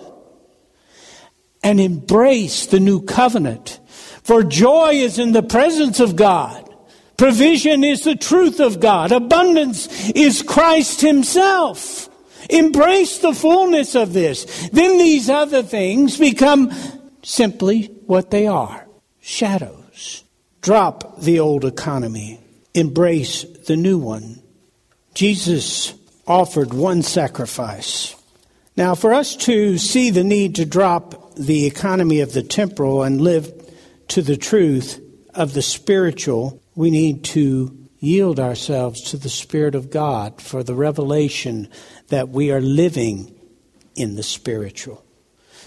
And 1.63 1.79
embrace 1.79 2.67
the 2.67 2.79
new 2.79 3.01
covenant 3.01 3.79
for 4.23 4.41
joy 4.41 4.93
is 4.93 5.19
in 5.19 5.33
the 5.33 5.43
presence 5.43 5.99
of 5.99 6.15
God. 6.15 6.69
Provision 7.17 7.83
is 7.83 8.03
the 8.03 8.15
truth 8.15 8.59
of 8.59 8.79
God. 8.79 9.11
Abundance 9.11 10.09
is 10.11 10.41
Christ 10.41 11.01
Himself. 11.01 12.09
Embrace 12.49 13.19
the 13.19 13.33
fullness 13.33 13.95
of 13.95 14.13
this. 14.13 14.69
Then 14.69 14.97
these 14.97 15.29
other 15.29 15.61
things 15.61 16.17
become 16.17 16.71
simply 17.21 17.87
what 18.05 18.31
they 18.31 18.47
are 18.47 18.87
shadows. 19.19 19.82
Drop 20.63 21.19
the 21.19 21.41
old 21.41 21.65
economy, 21.65 22.39
embrace 22.73 23.43
the 23.43 23.75
new 23.75 23.97
one. 23.97 24.41
Jesus 25.13 25.93
offered 26.25 26.73
one 26.73 27.01
sacrifice. 27.01 28.15
Now, 28.77 28.95
for 28.95 29.13
us 29.13 29.35
to 29.35 29.77
see 29.77 30.09
the 30.09 30.23
need 30.23 30.55
to 30.55 30.65
drop 30.65 31.35
the 31.35 31.65
economy 31.65 32.21
of 32.21 32.31
the 32.31 32.43
temporal 32.43 33.03
and 33.03 33.19
live 33.19 33.51
to 34.07 34.21
the 34.21 34.37
truth 34.37 35.01
of 35.35 35.53
the 35.53 35.61
spiritual, 35.61 36.61
we 36.75 36.89
need 36.91 37.25
to 37.25 37.77
yield 37.99 38.39
ourselves 38.39 39.01
to 39.01 39.17
the 39.17 39.27
Spirit 39.27 39.75
of 39.75 39.89
God 39.89 40.41
for 40.41 40.63
the 40.63 40.75
revelation 40.75 41.67
that 42.07 42.29
we 42.29 42.51
are 42.51 42.61
living 42.61 43.35
in 43.95 44.15
the 44.15 44.23
spiritual. 44.23 45.03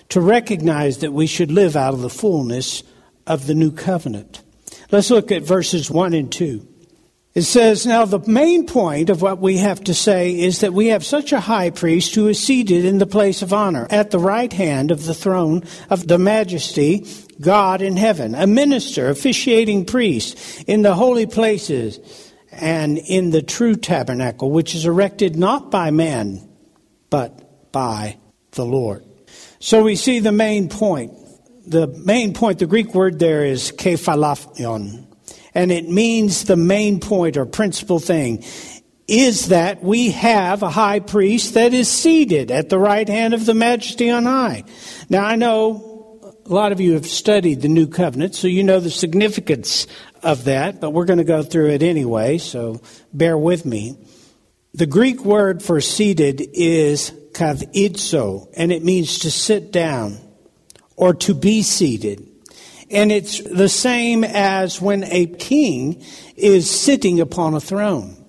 To 0.08 0.22
recognize 0.22 0.98
that 0.98 1.12
we 1.12 1.26
should 1.26 1.52
live 1.52 1.76
out 1.76 1.92
of 1.92 2.00
the 2.00 2.08
fullness 2.08 2.82
of 3.26 3.46
the 3.46 3.54
new 3.54 3.72
covenant. 3.72 4.40
Let's 4.90 5.10
look 5.10 5.32
at 5.32 5.42
verses 5.42 5.90
1 5.90 6.14
and 6.14 6.30
2. 6.30 6.66
It 7.34 7.42
says, 7.42 7.84
Now 7.84 8.06
the 8.06 8.20
main 8.26 8.66
point 8.66 9.10
of 9.10 9.20
what 9.20 9.40
we 9.40 9.58
have 9.58 9.84
to 9.84 9.94
say 9.94 10.40
is 10.40 10.60
that 10.60 10.72
we 10.72 10.86
have 10.86 11.04
such 11.04 11.32
a 11.32 11.40
high 11.40 11.68
priest 11.68 12.14
who 12.14 12.28
is 12.28 12.42
seated 12.42 12.86
in 12.86 12.96
the 12.96 13.06
place 13.06 13.42
of 13.42 13.52
honor 13.52 13.86
at 13.90 14.10
the 14.10 14.18
right 14.18 14.50
hand 14.50 14.90
of 14.90 15.04
the 15.04 15.12
throne 15.12 15.62
of 15.90 16.08
the 16.08 16.16
majesty, 16.16 17.06
God 17.38 17.82
in 17.82 17.96
heaven, 17.98 18.34
a 18.34 18.46
minister, 18.46 19.10
officiating 19.10 19.84
priest 19.84 20.64
in 20.66 20.80
the 20.80 20.94
holy 20.94 21.26
places 21.26 22.32
and 22.50 22.96
in 22.96 23.30
the 23.32 23.42
true 23.42 23.76
tabernacle, 23.76 24.50
which 24.50 24.74
is 24.74 24.86
erected 24.86 25.36
not 25.36 25.70
by 25.70 25.90
man, 25.90 26.48
but 27.10 27.70
by 27.70 28.16
the 28.52 28.64
Lord. 28.64 29.04
So 29.58 29.82
we 29.82 29.96
see 29.96 30.20
the 30.20 30.32
main 30.32 30.70
point. 30.70 31.12
The 31.66 31.88
main 31.88 32.32
point, 32.32 32.60
the 32.60 32.66
Greek 32.66 32.94
word 32.94 33.18
there 33.18 33.44
is 33.44 33.72
kephalaion 33.72 35.06
and 35.56 35.72
it 35.72 35.88
means 35.88 36.44
the 36.44 36.56
main 36.56 37.00
point 37.00 37.38
or 37.38 37.46
principal 37.46 37.98
thing 37.98 38.44
is 39.08 39.48
that 39.48 39.82
we 39.82 40.10
have 40.10 40.62
a 40.62 40.68
high 40.68 41.00
priest 41.00 41.54
that 41.54 41.72
is 41.72 41.90
seated 41.90 42.50
at 42.50 42.68
the 42.68 42.78
right 42.78 43.08
hand 43.08 43.32
of 43.32 43.46
the 43.46 43.54
majesty 43.54 44.10
on 44.10 44.26
high. 44.26 44.64
Now 45.08 45.24
I 45.24 45.36
know 45.36 46.34
a 46.44 46.52
lot 46.52 46.72
of 46.72 46.80
you 46.80 46.92
have 46.92 47.06
studied 47.06 47.62
the 47.62 47.68
new 47.68 47.86
covenant, 47.86 48.34
so 48.34 48.48
you 48.48 48.64
know 48.64 48.80
the 48.80 48.90
significance 48.90 49.86
of 50.22 50.44
that, 50.44 50.78
but 50.78 50.90
we're 50.90 51.06
going 51.06 51.18
to 51.18 51.24
go 51.24 51.42
through 51.42 51.70
it 51.70 51.82
anyway, 51.82 52.36
so 52.36 52.82
bear 53.14 53.38
with 53.38 53.64
me. 53.64 53.96
The 54.74 54.86
Greek 54.86 55.24
word 55.24 55.62
for 55.62 55.80
seated 55.80 56.42
is 56.52 57.12
kathidso, 57.32 58.52
and 58.54 58.70
it 58.70 58.84
means 58.84 59.20
to 59.20 59.30
sit 59.30 59.72
down 59.72 60.18
or 60.96 61.14
to 61.14 61.34
be 61.34 61.62
seated. 61.62 62.26
And 62.90 63.10
it's 63.10 63.40
the 63.40 63.68
same 63.68 64.24
as 64.24 64.80
when 64.80 65.04
a 65.04 65.26
king 65.26 66.02
is 66.36 66.70
sitting 66.70 67.20
upon 67.20 67.54
a 67.54 67.60
throne. 67.60 68.24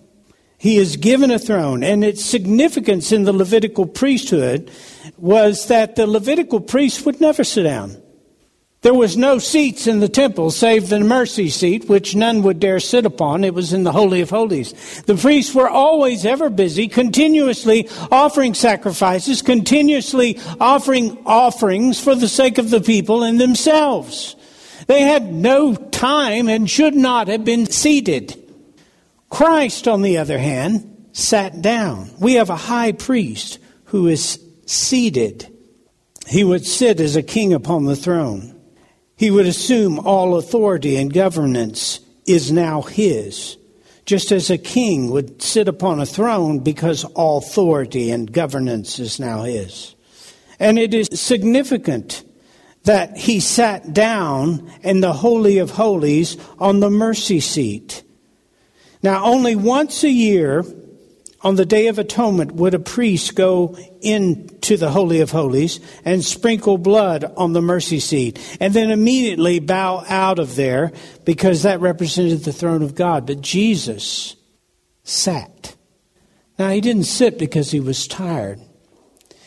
He 0.58 0.78
is 0.78 0.98
given 0.98 1.30
a 1.30 1.38
throne, 1.38 1.84
and 1.84 2.04
its 2.04 2.26
significance 2.26 3.12
in 3.12 3.24
the 3.24 3.34
Levitical 3.34 3.86
priesthood 3.86 4.72
was 5.18 5.68
that 5.68 5.96
the 5.96 6.08
Levitical 6.08 6.60
priest 6.60 7.06
would 7.06 7.22
never 7.22 7.44
sit 7.44 7.64
down. 7.64 8.02
There 8.82 8.94
was 8.94 9.18
no 9.18 9.40
seats 9.40 9.88
in 9.88 10.00
the 10.00 10.08
temple 10.08 10.52
save 10.52 10.90
the 10.90 11.00
mercy 11.00 11.50
seat, 11.50 11.90
which 11.90 12.16
none 12.16 12.44
would 12.44 12.60
dare 12.60 12.80
sit 12.80 13.06
upon. 13.06 13.44
It 13.44 13.56
was 13.56 13.74
in 13.74 13.84
the 13.84 13.92
Holy 13.92 14.22
of 14.22 14.30
Holies. 14.30 15.02
The 15.04 15.16
priests 15.16 15.54
were 15.56 15.70
always 15.70 16.26
ever 16.26 16.50
busy, 16.50 16.88
continuously 16.88 17.90
offering 18.12 18.54
sacrifices, 18.54 19.42
continuously 19.42 20.40
offering 20.60 21.18
offerings 21.26 22.00
for 22.00 22.14
the 22.14 22.28
sake 22.28 22.60
of 22.60 22.70
the 22.70 22.82
people 22.82 23.24
and 23.24 23.42
themselves. 23.42 24.36
They 24.86 25.02
had 25.02 25.34
no 25.34 25.76
time 25.76 26.48
and 26.48 26.70
should 26.70 26.96
not 26.96 27.28
have 27.30 27.44
been 27.44 27.66
seated. 27.66 28.42
Christ, 29.30 29.88
on 29.88 30.04
the 30.04 30.18
other 30.20 30.38
hand, 30.38 31.10
sat 31.14 31.64
down. 31.64 32.12
We 32.20 32.36
have 32.36 32.52
a 32.52 32.56
high 32.56 32.92
priest 32.92 33.58
who 33.86 34.08
is 34.08 34.40
seated. 34.68 35.52
He 36.28 36.44
would 36.44 36.66
sit 36.66 37.00
as 37.00 37.16
a 37.16 37.24
king 37.24 37.54
upon 37.54 37.86
the 37.86 37.96
throne. 37.96 38.57
He 39.18 39.32
would 39.32 39.48
assume 39.48 40.00
all 40.00 40.38
authority 40.38 40.96
and 40.96 41.12
governance 41.12 42.00
is 42.28 42.52
now 42.52 42.84
his, 42.84 43.58
just 44.06 44.32
as 44.32 44.50
a 44.50 44.60
king 44.60 45.10
would 45.10 45.42
sit 45.42 45.68
upon 45.68 46.00
a 46.00 46.06
throne 46.06 46.60
because 46.60 47.04
all 47.04 47.40
authority 47.40 48.12
and 48.12 48.32
governance 48.32 49.00
is 49.00 49.20
now 49.20 49.42
his. 49.42 49.96
And 50.60 50.78
it 50.78 50.94
is 50.94 51.10
significant 51.20 52.24
that 52.84 53.18
he 53.18 53.40
sat 53.40 53.92
down 53.92 54.72
in 54.82 55.02
the 55.02 55.14
Holy 55.14 55.58
of 55.58 55.72
Holies 55.72 56.38
on 56.60 56.80
the 56.80 56.92
mercy 56.92 57.40
seat. 57.40 58.04
Now, 59.02 59.26
only 59.26 59.56
once 59.56 60.04
a 60.04 60.10
year 60.10 60.64
on 61.48 61.56
the 61.56 61.66
Day 61.66 61.88
of 61.88 61.98
Atonement 61.98 62.52
would 62.52 62.74
a 62.74 62.80
priest 62.80 63.34
go 63.34 63.78
into 64.02 64.76
the 64.76 64.92
Holy 64.92 65.22
of 65.22 65.32
Holies 65.32 65.80
and 66.04 66.22
sprinkle 66.22 66.78
blood 66.78 67.24
on 67.38 67.54
the 67.54 67.62
mercy 67.62 68.02
seat 68.02 68.38
and 68.60 68.74
then 68.74 68.92
immediately 68.92 69.60
bow 69.60 70.04
out 70.10 70.40
of 70.40 70.58
there 70.58 70.92
because 71.24 71.64
that 71.64 71.80
represented 71.80 72.44
the 72.44 72.52
throne 72.52 72.84
of 72.84 72.96
God. 72.96 73.26
But 73.26 73.40
Jesus 73.40 74.36
sat. 75.04 75.78
Now, 76.60 76.72
he 76.72 76.82
didn't 76.82 77.06
sit 77.06 77.40
because 77.40 77.72
he 77.72 77.80
was 77.80 78.10
tired. 78.10 78.60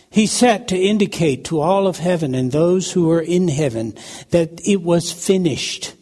He 0.08 0.26
sat 0.26 0.68
to 0.68 0.78
indicate 0.78 1.44
to 1.44 1.60
all 1.60 1.86
of 1.86 1.98
heaven 1.98 2.34
and 2.34 2.50
those 2.50 2.92
who 2.92 3.08
were 3.08 3.20
in 3.20 3.48
heaven 3.48 3.92
that 4.30 4.66
it 4.66 4.80
was 4.80 5.12
finished. 5.12 5.92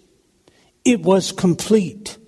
It 0.85 1.03
was 1.03 1.33
complete. 1.33 2.19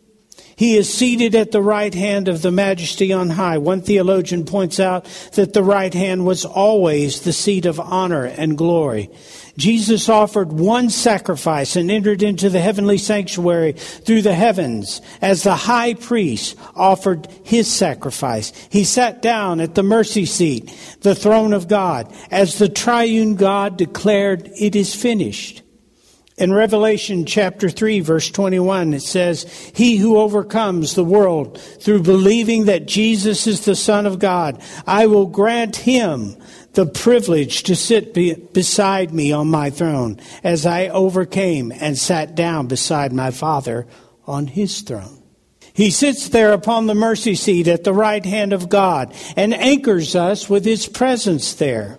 He 0.61 0.77
is 0.77 0.93
seated 0.93 1.35
at 1.35 1.53
the 1.53 1.63
right 1.63 1.95
hand 1.95 2.29
of 2.29 2.43
the 2.43 2.51
majesty 2.51 3.15
on 3.15 3.31
high. 3.31 3.57
One 3.57 3.81
theologian 3.81 4.45
points 4.45 4.79
out 4.79 5.07
that 5.33 5.55
the 5.55 5.63
right 5.63 5.95
hand 5.95 6.27
was 6.27 6.45
always 6.45 7.23
the 7.23 7.33
seat 7.33 7.65
of 7.65 7.81
honor 7.81 8.27
and 8.27 8.59
glory. 8.59 9.09
Jesus 9.57 10.11
offered 10.11 10.53
one 10.53 10.91
sacrifice 10.91 11.77
and 11.77 11.91
entered 11.91 12.23
into 12.23 12.51
the 12.51 12.61
heavenly 12.61 12.99
sanctuary 12.99 13.73
through 13.73 14.21
the 14.21 14.35
heavens 14.35 15.01
as 15.23 15.45
the 15.45 15.57
high 15.57 15.95
priest 15.95 16.59
offered 16.77 17.27
his 17.43 17.67
sacrifice. 17.67 18.53
He 18.69 18.85
sat 18.85 19.23
down 19.23 19.61
at 19.61 19.75
the 19.75 19.83
mercy 19.83 20.27
seat, 20.27 20.77
the 21.01 21.15
throne 21.15 21.55
of 21.55 21.69
God, 21.69 22.15
as 22.31 22.59
the 22.59 22.69
triune 22.69 23.37
God 23.37 23.79
declared, 23.79 24.51
It 24.59 24.77
is 24.77 24.95
finished. 24.95 25.63
In 26.41 26.55
Revelation 26.55 27.27
chapter 27.27 27.69
3 27.69 28.01
verse 28.01 28.31
21, 28.31 28.95
it 28.95 29.03
says, 29.03 29.43
He 29.75 29.99
who 29.99 30.17
overcomes 30.17 30.95
the 30.95 31.05
world 31.05 31.61
through 31.61 32.03
believing 32.03 32.65
that 32.65 32.87
Jesus 32.87 33.47
is 33.47 33.67
the 33.67 33.77
Son 33.77 34.07
of 34.07 34.19
God, 34.19 34.63
I 34.87 35.07
will 35.07 35.27
grant 35.27 35.77
him 35.77 36.43
the 36.73 36.87
privilege 36.87 37.65
to 37.65 37.77
sit 37.77 38.15
be, 38.15 38.33
beside 38.33 39.13
me 39.13 39.33
on 39.33 39.49
my 39.49 39.69
throne 39.69 40.19
as 40.43 40.65
I 40.65 40.89
overcame 40.89 41.73
and 41.73 41.99
sat 41.99 42.35
down 42.35 42.69
beside 42.69 43.13
my 43.13 43.33
Father 43.33 43.87
on 44.27 44.47
his 44.47 44.81
throne. 44.81 45.23
He 45.75 45.91
sits 45.91 46.31
there 46.31 46.55
upon 46.55 46.87
the 46.87 46.95
mercy 46.95 47.35
seat 47.35 47.69
at 47.69 47.85
the 47.85 47.93
right 47.93 48.25
hand 48.25 48.55
of 48.55 48.71
God 48.71 49.15
and 49.37 49.53
anchors 49.53 50.17
us 50.17 50.49
with 50.49 50.65
his 50.65 50.87
presence 50.87 51.53
there. 51.53 51.99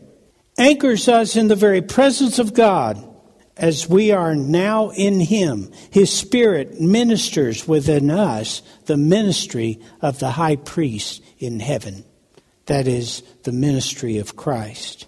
Anchors 0.57 1.07
us 1.07 1.35
in 1.35 1.47
the 1.47 1.55
very 1.55 1.83
presence 1.83 2.39
of 2.39 2.55
God 2.55 3.07
as 3.57 3.87
we 3.89 4.11
are 4.11 4.35
now 4.35 4.89
in 4.91 5.19
Him, 5.19 5.71
His 5.89 6.11
Spirit 6.11 6.79
ministers 6.79 7.67
within 7.67 8.09
us 8.09 8.61
the 8.85 8.97
ministry 8.97 9.79
of 10.01 10.19
the 10.19 10.31
high 10.31 10.55
priest 10.55 11.21
in 11.39 11.59
heaven. 11.59 12.05
That 12.65 12.87
is 12.87 13.23
the 13.43 13.51
ministry 13.51 14.17
of 14.17 14.35
Christ. 14.35 15.07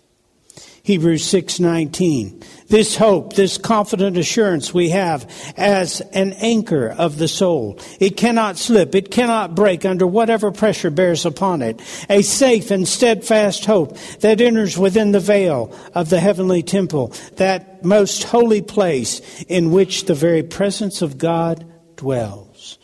Hebrews 0.83 1.23
6:19. 1.23 2.43
This 2.67 2.95
hope, 2.95 3.33
this 3.33 3.57
confident 3.57 4.17
assurance 4.17 4.73
we 4.73 4.89
have 4.89 5.29
as 5.57 6.01
an 6.13 6.33
anchor 6.33 6.89
of 6.89 7.17
the 7.17 7.27
soul. 7.27 7.79
It 7.99 8.17
cannot 8.17 8.57
slip, 8.57 8.95
it 8.95 9.11
cannot 9.11 9.55
break 9.55 9.85
under 9.85 10.07
whatever 10.07 10.51
pressure 10.51 10.89
bears 10.89 11.25
upon 11.25 11.61
it. 11.61 11.81
A 12.09 12.21
safe 12.21 12.71
and 12.71 12.87
steadfast 12.87 13.65
hope 13.65 13.97
that 14.19 14.41
enters 14.41 14.77
within 14.77 15.11
the 15.11 15.19
veil 15.19 15.75
of 15.93 16.09
the 16.09 16.19
heavenly 16.19 16.63
temple, 16.63 17.13
that 17.35 17.83
most 17.83 18.23
holy 18.23 18.61
place 18.61 19.43
in 19.47 19.71
which 19.71 20.05
the 20.05 20.15
very 20.15 20.43
presence 20.43 21.01
of 21.01 21.17
God 21.17 21.65
dwells. 21.95 22.79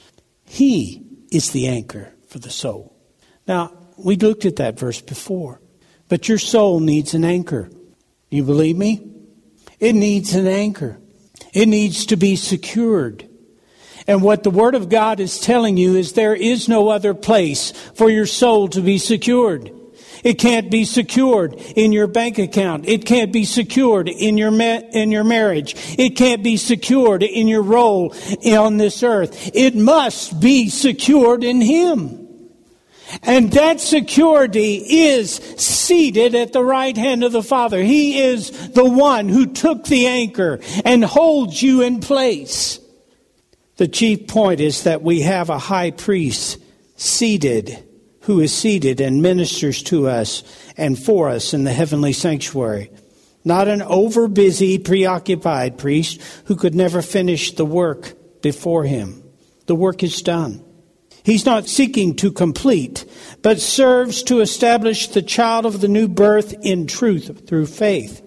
He 0.45 1.05
is 1.31 1.51
the 1.51 1.67
anchor 1.67 2.13
for 2.27 2.39
the 2.39 2.49
soul. 2.49 2.95
Now, 3.47 3.71
we 3.97 4.15
looked 4.15 4.45
at 4.45 4.57
that 4.57 4.79
verse 4.79 5.01
before. 5.01 5.61
But 6.09 6.27
your 6.27 6.39
soul 6.39 6.79
needs 6.79 7.13
an 7.13 7.23
anchor. 7.23 7.69
You 8.29 8.43
believe 8.43 8.75
me? 8.75 9.18
It 9.79 9.93
needs 9.93 10.35
an 10.35 10.47
anchor. 10.47 10.99
It 11.53 11.67
needs 11.67 12.05
to 12.07 12.17
be 12.17 12.35
secured. 12.35 13.27
And 14.07 14.21
what 14.21 14.43
the 14.43 14.49
Word 14.49 14.75
of 14.75 14.89
God 14.89 15.19
is 15.19 15.39
telling 15.39 15.77
you 15.77 15.95
is 15.95 16.13
there 16.13 16.35
is 16.35 16.67
no 16.67 16.89
other 16.89 17.13
place 17.13 17.71
for 17.93 18.09
your 18.09 18.25
soul 18.25 18.67
to 18.69 18.81
be 18.81 18.97
secured. 18.97 19.71
It 20.23 20.33
can't 20.35 20.69
be 20.69 20.83
secured 20.83 21.55
in 21.75 21.91
your 21.91 22.07
bank 22.07 22.39
account. 22.39 22.87
It 22.87 23.05
can't 23.05 23.31
be 23.31 23.45
secured 23.45 24.09
in 24.09 24.37
your 24.37 24.51
ma- 24.51 24.81
in 24.91 25.11
your 25.11 25.23
marriage. 25.23 25.75
It 25.97 26.17
can't 26.17 26.43
be 26.43 26.57
secured 26.57 27.23
in 27.23 27.47
your 27.47 27.61
role 27.61 28.13
on 28.45 28.77
this 28.77 29.01
earth. 29.01 29.51
It 29.53 29.75
must 29.75 30.39
be 30.41 30.69
secured 30.69 31.43
in 31.43 31.61
Him. 31.61 32.28
And 33.23 33.51
that 33.53 33.79
security 33.79 34.75
is 34.75 35.35
seated 35.35 36.35
at 36.35 36.53
the 36.53 36.63
right 36.63 36.95
hand 36.95 37.23
of 37.23 37.31
the 37.31 37.43
Father. 37.43 37.81
He 37.81 38.19
is 38.19 38.69
the 38.69 38.89
one 38.89 39.29
who 39.29 39.47
took 39.47 39.85
the 39.85 40.07
anchor 40.07 40.59
and 40.85 41.03
holds 41.03 41.61
you 41.61 41.81
in 41.81 41.99
place. 41.99 42.79
The 43.77 43.87
chief 43.87 44.27
point 44.27 44.59
is 44.59 44.83
that 44.83 45.01
we 45.01 45.21
have 45.21 45.49
a 45.49 45.57
high 45.57 45.91
priest 45.91 46.59
seated, 46.95 47.83
who 48.21 48.41
is 48.41 48.53
seated 48.53 48.99
and 48.99 49.21
ministers 49.21 49.81
to 49.83 50.07
us 50.07 50.43
and 50.77 50.99
for 50.99 51.29
us 51.29 51.53
in 51.53 51.63
the 51.63 51.73
heavenly 51.73 52.13
sanctuary. 52.13 52.91
Not 53.45 53.67
an 53.67 53.79
overbusy, 53.79 54.83
preoccupied 54.83 55.77
priest 55.77 56.21
who 56.45 56.55
could 56.55 56.75
never 56.75 57.01
finish 57.01 57.53
the 57.53 57.65
work 57.65 58.41
before 58.41 58.83
him. 58.83 59.23
The 59.65 59.75
work 59.75 60.03
is 60.03 60.21
done. 60.21 60.63
He's 61.29 61.45
not 61.45 61.67
seeking 61.67 62.15
to 62.15 62.31
complete, 62.31 63.05
but 63.43 63.59
serves 63.59 64.23
to 64.23 64.41
establish 64.41 65.09
the 65.09 65.21
child 65.21 65.67
of 65.67 65.79
the 65.79 65.87
new 65.87 66.07
birth 66.07 66.55
in 66.63 66.87
truth 66.87 67.47
through 67.47 67.67
faith. 67.67 68.23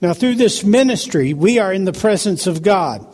Now, 0.00 0.12
through 0.12 0.34
this 0.34 0.64
ministry, 0.64 1.34
we 1.34 1.60
are 1.60 1.72
in 1.72 1.84
the 1.84 1.92
presence 1.92 2.48
of 2.48 2.64
God. 2.64 3.06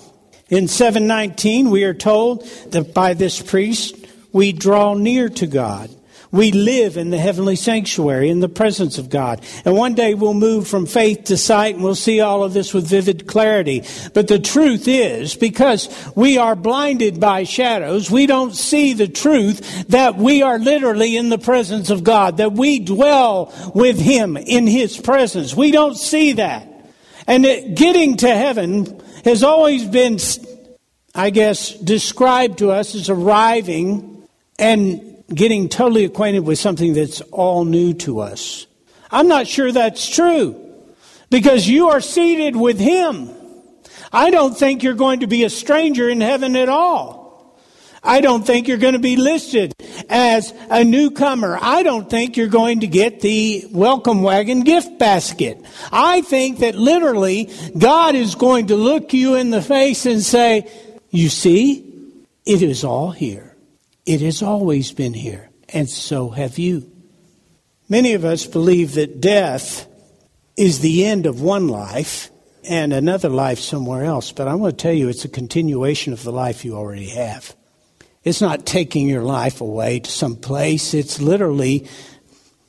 In 0.48 0.66
719, 0.66 1.68
we 1.68 1.84
are 1.84 1.92
told 1.92 2.46
that 2.70 2.94
by 2.94 3.12
this 3.12 3.42
priest, 3.42 3.94
we 4.32 4.52
draw 4.54 4.94
near 4.94 5.28
to 5.28 5.46
God. 5.46 5.90
We 6.30 6.52
live 6.52 6.98
in 6.98 7.08
the 7.10 7.18
heavenly 7.18 7.56
sanctuary 7.56 8.28
in 8.28 8.40
the 8.40 8.48
presence 8.48 8.98
of 8.98 9.08
God. 9.08 9.40
And 9.64 9.74
one 9.74 9.94
day 9.94 10.12
we'll 10.12 10.34
move 10.34 10.68
from 10.68 10.84
faith 10.84 11.24
to 11.24 11.38
sight 11.38 11.74
and 11.74 11.82
we'll 11.82 11.94
see 11.94 12.20
all 12.20 12.44
of 12.44 12.52
this 12.52 12.74
with 12.74 12.86
vivid 12.86 13.26
clarity. 13.26 13.84
But 14.12 14.28
the 14.28 14.38
truth 14.38 14.86
is, 14.86 15.34
because 15.34 15.88
we 16.14 16.36
are 16.36 16.54
blinded 16.54 17.18
by 17.18 17.44
shadows, 17.44 18.10
we 18.10 18.26
don't 18.26 18.54
see 18.54 18.92
the 18.92 19.08
truth 19.08 19.88
that 19.88 20.16
we 20.16 20.42
are 20.42 20.58
literally 20.58 21.16
in 21.16 21.30
the 21.30 21.38
presence 21.38 21.88
of 21.88 22.04
God, 22.04 22.36
that 22.36 22.52
we 22.52 22.78
dwell 22.78 23.52
with 23.74 23.98
Him 23.98 24.36
in 24.36 24.66
His 24.66 24.98
presence. 24.98 25.54
We 25.54 25.70
don't 25.70 25.96
see 25.96 26.32
that. 26.32 26.68
And 27.26 27.46
it, 27.46 27.74
getting 27.74 28.18
to 28.18 28.28
heaven 28.28 29.02
has 29.24 29.42
always 29.42 29.84
been, 29.86 30.18
I 31.14 31.30
guess, 31.30 31.72
described 31.72 32.58
to 32.58 32.70
us 32.70 32.94
as 32.94 33.08
arriving 33.08 34.26
and 34.58 35.17
getting 35.34 35.68
totally 35.68 36.04
acquainted 36.04 36.40
with 36.40 36.58
something 36.58 36.94
that's 36.94 37.20
all 37.32 37.64
new 37.64 37.94
to 37.94 38.20
us. 38.20 38.66
I'm 39.10 39.28
not 39.28 39.46
sure 39.46 39.72
that's 39.72 40.08
true 40.08 40.64
because 41.30 41.68
you 41.68 41.88
are 41.90 42.00
seated 42.00 42.56
with 42.56 42.78
Him. 42.78 43.30
I 44.12 44.30
don't 44.30 44.56
think 44.56 44.82
you're 44.82 44.94
going 44.94 45.20
to 45.20 45.26
be 45.26 45.44
a 45.44 45.50
stranger 45.50 46.08
in 46.08 46.20
heaven 46.20 46.56
at 46.56 46.68
all. 46.68 47.18
I 48.02 48.20
don't 48.20 48.46
think 48.46 48.68
you're 48.68 48.78
going 48.78 48.94
to 48.94 49.00
be 49.00 49.16
listed 49.16 49.74
as 50.08 50.54
a 50.70 50.84
newcomer. 50.84 51.58
I 51.60 51.82
don't 51.82 52.08
think 52.08 52.36
you're 52.36 52.46
going 52.46 52.80
to 52.80 52.86
get 52.86 53.20
the 53.20 53.66
welcome 53.70 54.22
wagon 54.22 54.60
gift 54.60 54.98
basket. 54.98 55.60
I 55.90 56.22
think 56.22 56.60
that 56.60 56.74
literally 56.74 57.50
God 57.76 58.14
is 58.14 58.34
going 58.34 58.68
to 58.68 58.76
look 58.76 59.12
you 59.12 59.34
in 59.34 59.50
the 59.50 59.62
face 59.62 60.06
and 60.06 60.22
say, 60.22 60.70
You 61.10 61.28
see, 61.28 62.14
it 62.46 62.62
is 62.62 62.84
all 62.84 63.10
here. 63.10 63.47
It 64.08 64.22
has 64.22 64.40
always 64.40 64.90
been 64.90 65.12
here, 65.12 65.50
and 65.68 65.86
so 65.86 66.30
have 66.30 66.58
you. 66.58 66.90
Many 67.90 68.14
of 68.14 68.24
us 68.24 68.46
believe 68.46 68.94
that 68.94 69.20
death 69.20 69.86
is 70.56 70.80
the 70.80 71.04
end 71.04 71.26
of 71.26 71.42
one 71.42 71.68
life 71.68 72.30
and 72.66 72.94
another 72.94 73.28
life 73.28 73.58
somewhere 73.58 74.04
else, 74.06 74.32
but 74.32 74.48
I 74.48 74.54
want 74.54 74.78
to 74.78 74.82
tell 74.82 74.94
you 74.94 75.10
it's 75.10 75.26
a 75.26 75.28
continuation 75.28 76.14
of 76.14 76.22
the 76.22 76.32
life 76.32 76.64
you 76.64 76.74
already 76.74 77.10
have. 77.10 77.54
It's 78.24 78.40
not 78.40 78.64
taking 78.64 79.06
your 79.10 79.24
life 79.24 79.60
away 79.60 80.00
to 80.00 80.10
some 80.10 80.36
place, 80.36 80.94
it's 80.94 81.20
literally 81.20 81.86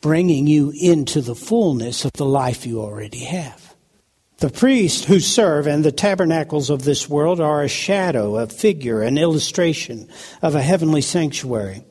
bringing 0.02 0.46
you 0.46 0.74
into 0.76 1.22
the 1.22 1.36
fullness 1.36 2.04
of 2.04 2.12
the 2.12 2.26
life 2.26 2.66
you 2.66 2.82
already 2.82 3.24
have. 3.24 3.69
The 4.40 4.50
priests 4.50 5.04
who 5.04 5.20
serve 5.20 5.68
and 5.68 5.84
the 5.84 5.92
tabernacles 5.92 6.70
of 6.70 6.84
this 6.84 7.10
world 7.10 7.42
are 7.42 7.62
a 7.62 7.68
shadow, 7.68 8.38
a 8.38 8.48
figure, 8.48 9.02
an 9.02 9.18
illustration 9.18 10.08
of 10.42 10.56
a 10.56 10.62
heavenly 10.62 11.02
sanctuary. 11.02 11.84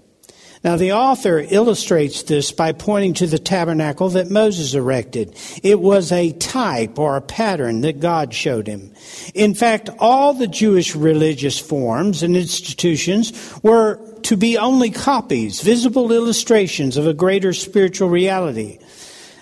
Now, 0.65 0.77
the 0.77 0.93
author 0.93 1.39
illustrates 1.39 2.23
this 2.23 2.51
by 2.51 2.73
pointing 2.73 3.15
to 3.15 3.27
the 3.27 3.39
tabernacle 3.39 4.09
that 4.11 4.31
Moses 4.31 4.75
erected. 4.75 5.37
It 5.63 5.79
was 5.79 6.11
a 6.11 6.33
type 6.33 6.99
or 6.99 7.17
a 7.17 7.21
pattern 7.21 7.83
that 7.83 8.01
God 8.01 8.35
showed 8.35 8.67
him. 8.67 8.93
In 9.35 9.55
fact, 9.55 9.91
all 9.99 10.35
the 10.35 10.49
Jewish 10.49 10.97
religious 10.97 11.59
forms 11.59 12.23
and 12.23 12.35
institutions 12.37 13.33
were 13.63 14.01
to 14.23 14.37
be 14.37 14.59
only 14.59 14.91
copies, 14.91 15.61
visible 15.61 16.13
illustrations 16.13 16.97
of 16.97 17.07
a 17.07 17.15
greater 17.15 17.53
spiritual 17.53 18.09
reality. 18.09 18.79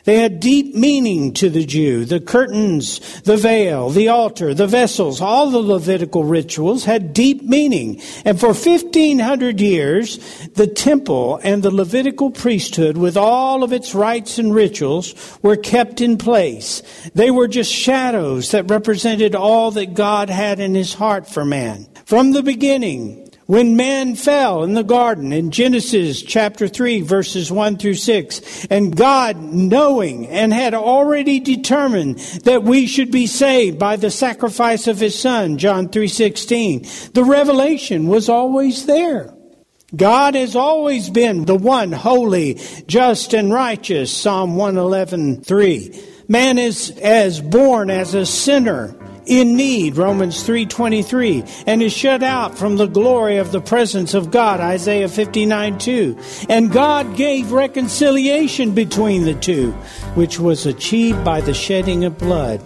They 0.07 0.21
had 0.21 0.38
deep 0.38 0.75
meaning 0.75 1.35
to 1.35 1.51
the 1.51 1.66
Jew. 1.66 2.05
The 2.05 2.21
curtains, 2.21 3.21
the 3.23 3.37
veil, 3.37 3.90
the 3.90 4.07
altar, 4.07 4.55
the 4.55 4.69
vessels, 4.69 5.21
all 5.21 5.51
the 5.51 5.59
Levitical 5.59 6.23
rituals 6.23 6.85
had 6.85 7.12
deep 7.12 7.42
meaning. 7.42 8.01
And 8.25 8.38
for 8.38 8.55
1500 8.55 9.61
years, 9.61 10.19
the 10.55 10.69
temple 10.69 11.40
and 11.42 11.61
the 11.61 11.73
Levitical 11.73 12.31
priesthood, 12.31 12.97
with 12.97 13.16
all 13.16 13.64
of 13.64 13.73
its 13.73 13.97
rites 13.97 14.38
and 14.38 14.55
rituals, 14.55 15.12
were 15.42 15.57
kept 15.57 16.01
in 16.01 16.19
place. 16.19 16.83
They 17.16 17.33
were 17.33 17.49
just 17.49 17.73
shadows 17.73 18.53
that 18.53 18.71
represented 18.71 19.35
all 19.35 19.73
that 19.73 19.95
God 19.95 20.31
had 20.31 20.61
in 20.61 20.77
his 20.77 20.95
heart 20.95 21.29
for 21.29 21.45
man. 21.45 21.88
From 22.05 22.31
the 22.31 22.45
beginning, 22.45 23.26
When 23.47 23.77
man 23.77 24.17
fell 24.17 24.65
in 24.65 24.75
the 24.75 24.83
garden 24.83 25.33
in 25.33 25.53
Genesis 25.53 26.21
chapter 26.21 26.67
3 26.67 27.03
verses 27.03 27.53
1 27.53 27.77
through 27.77 27.95
6, 27.95 28.67
and 28.71 28.97
God 28.97 29.41
knowing 29.41 30.27
and 30.27 30.53
had 30.53 30.75
already 30.75 31.39
determined 31.39 32.19
that 32.43 32.65
we 32.65 32.89
should 32.89 33.13
be 33.13 33.29
saved 33.29 33.79
by 33.79 33.95
the 33.95 34.11
sacrifice 34.11 34.89
of 34.89 34.99
his 34.99 35.17
son, 35.17 35.59
John 35.59 35.89
3:16, 35.89 37.13
the 37.13 37.23
revelation 37.23 38.09
was 38.09 38.29
always 38.29 38.87
there. 38.87 39.33
God 39.95 40.35
has 40.35 40.57
always 40.57 41.09
been 41.09 41.45
the 41.45 41.55
one 41.55 41.93
holy, 41.93 42.59
just 42.89 43.33
and 43.33 43.53
righteous, 43.53 44.11
Psalm 44.11 44.57
111:3. 44.57 45.95
Man 46.27 46.59
is 46.59 46.91
as 47.01 47.41
born 47.41 47.91
as 47.91 48.13
a 48.13 48.27
sinner 48.27 48.96
in 49.27 49.57
need 49.57 49.97
romans 49.97 50.43
3:23 50.43 51.45
and 51.67 51.83
is 51.83 51.93
shut 51.93 52.23
out 52.23 52.57
from 52.57 52.77
the 52.77 52.87
glory 52.87 53.37
of 53.37 53.53
the 53.53 53.61
presence 53.61 54.15
of 54.15 54.31
God 54.31 54.61
Isaiah 54.61 55.09
59:2 55.09 56.47
and 56.49 56.73
God 56.73 57.17
gave 57.17 57.53
reconciliation 57.53 58.73
between 58.73 59.25
the 59.25 59.35
two 59.35 59.73
which 60.15 60.39
was 60.41 60.67
achieved 60.67 61.25
by 61.25 61.41
the 61.41 61.55
shedding 61.55 62.05
of 62.05 62.19
blood 62.19 62.61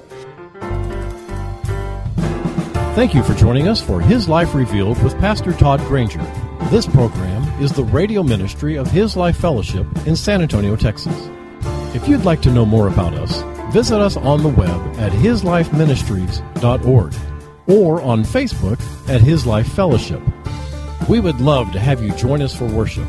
Thank 2.94 3.14
you 3.14 3.22
for 3.22 3.34
joining 3.34 3.68
us 3.68 3.80
for 3.80 4.00
His 4.00 4.28
Life 4.28 4.52
Revealed 4.52 5.00
with 5.02 5.16
Pastor 5.20 5.52
Todd 5.52 5.80
Granger. 5.86 6.20
This 6.70 6.86
program 6.86 7.42
is 7.62 7.72
the 7.72 7.84
radio 7.84 8.22
ministry 8.22 8.74
of 8.74 8.90
His 8.90 9.16
Life 9.16 9.36
Fellowship 9.36 9.86
in 10.06 10.16
San 10.16 10.42
Antonio, 10.42 10.74
Texas. 10.74 11.30
If 11.94 12.08
you'd 12.08 12.24
like 12.24 12.42
to 12.42 12.50
know 12.50 12.66
more 12.66 12.88
about 12.88 13.14
us, 13.14 13.42
visit 13.70 14.00
us 14.00 14.16
on 14.16 14.42
the 14.42 14.48
web 14.48 14.80
at 14.98 15.12
hislifeministries.org 15.12 17.14
or 17.66 18.00
on 18.02 18.24
Facebook 18.24 18.80
at 19.08 19.20
His 19.20 19.46
Life 19.46 19.72
Fellowship. 19.72 20.20
We 21.08 21.20
would 21.20 21.40
love 21.40 21.70
to 21.72 21.80
have 21.80 22.02
you 22.02 22.12
join 22.12 22.42
us 22.42 22.54
for 22.54 22.66
worship. 22.66 23.06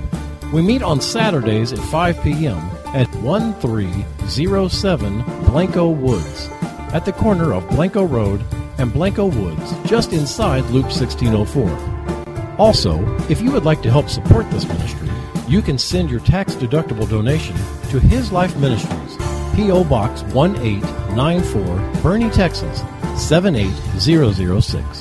We 0.54 0.62
meet 0.62 0.84
on 0.84 1.02
Saturdays 1.02 1.74
at 1.74 1.80
5 1.80 2.24
p.m. 2.24 2.60
at 2.88 3.14
1307 3.16 5.24
Blanco 5.46 5.90
Woods 5.90 6.50
at 6.94 7.06
the 7.06 7.14
corner 7.14 7.54
of 7.54 7.68
Blanco 7.70 8.04
Road 8.04 8.44
and 8.78 8.92
Blanco 8.92 9.28
Woods, 9.28 9.74
just 9.86 10.12
inside 10.14 10.64
Loop 10.66 10.86
1604. 10.86 12.58
Also, 12.58 13.02
if 13.30 13.42
you 13.42 13.52
would 13.52 13.64
like 13.64 13.82
to 13.82 13.90
help 13.90 14.10
support 14.10 14.50
this 14.52 14.68
ministry, 14.68 15.10
you 15.48 15.62
can 15.62 15.78
send 15.78 16.10
your 16.10 16.20
tax 16.22 16.56
deductible 16.56 17.10
donation 17.10 17.56
to 17.90 18.00
His 18.00 18.32
Life 18.32 18.56
Ministries, 18.58 19.01
P.O. 19.56 19.84
Box 19.84 20.24
1894, 20.34 22.02
Boerne, 22.02 22.32
Texas 22.32 22.84
78006. 23.18 25.01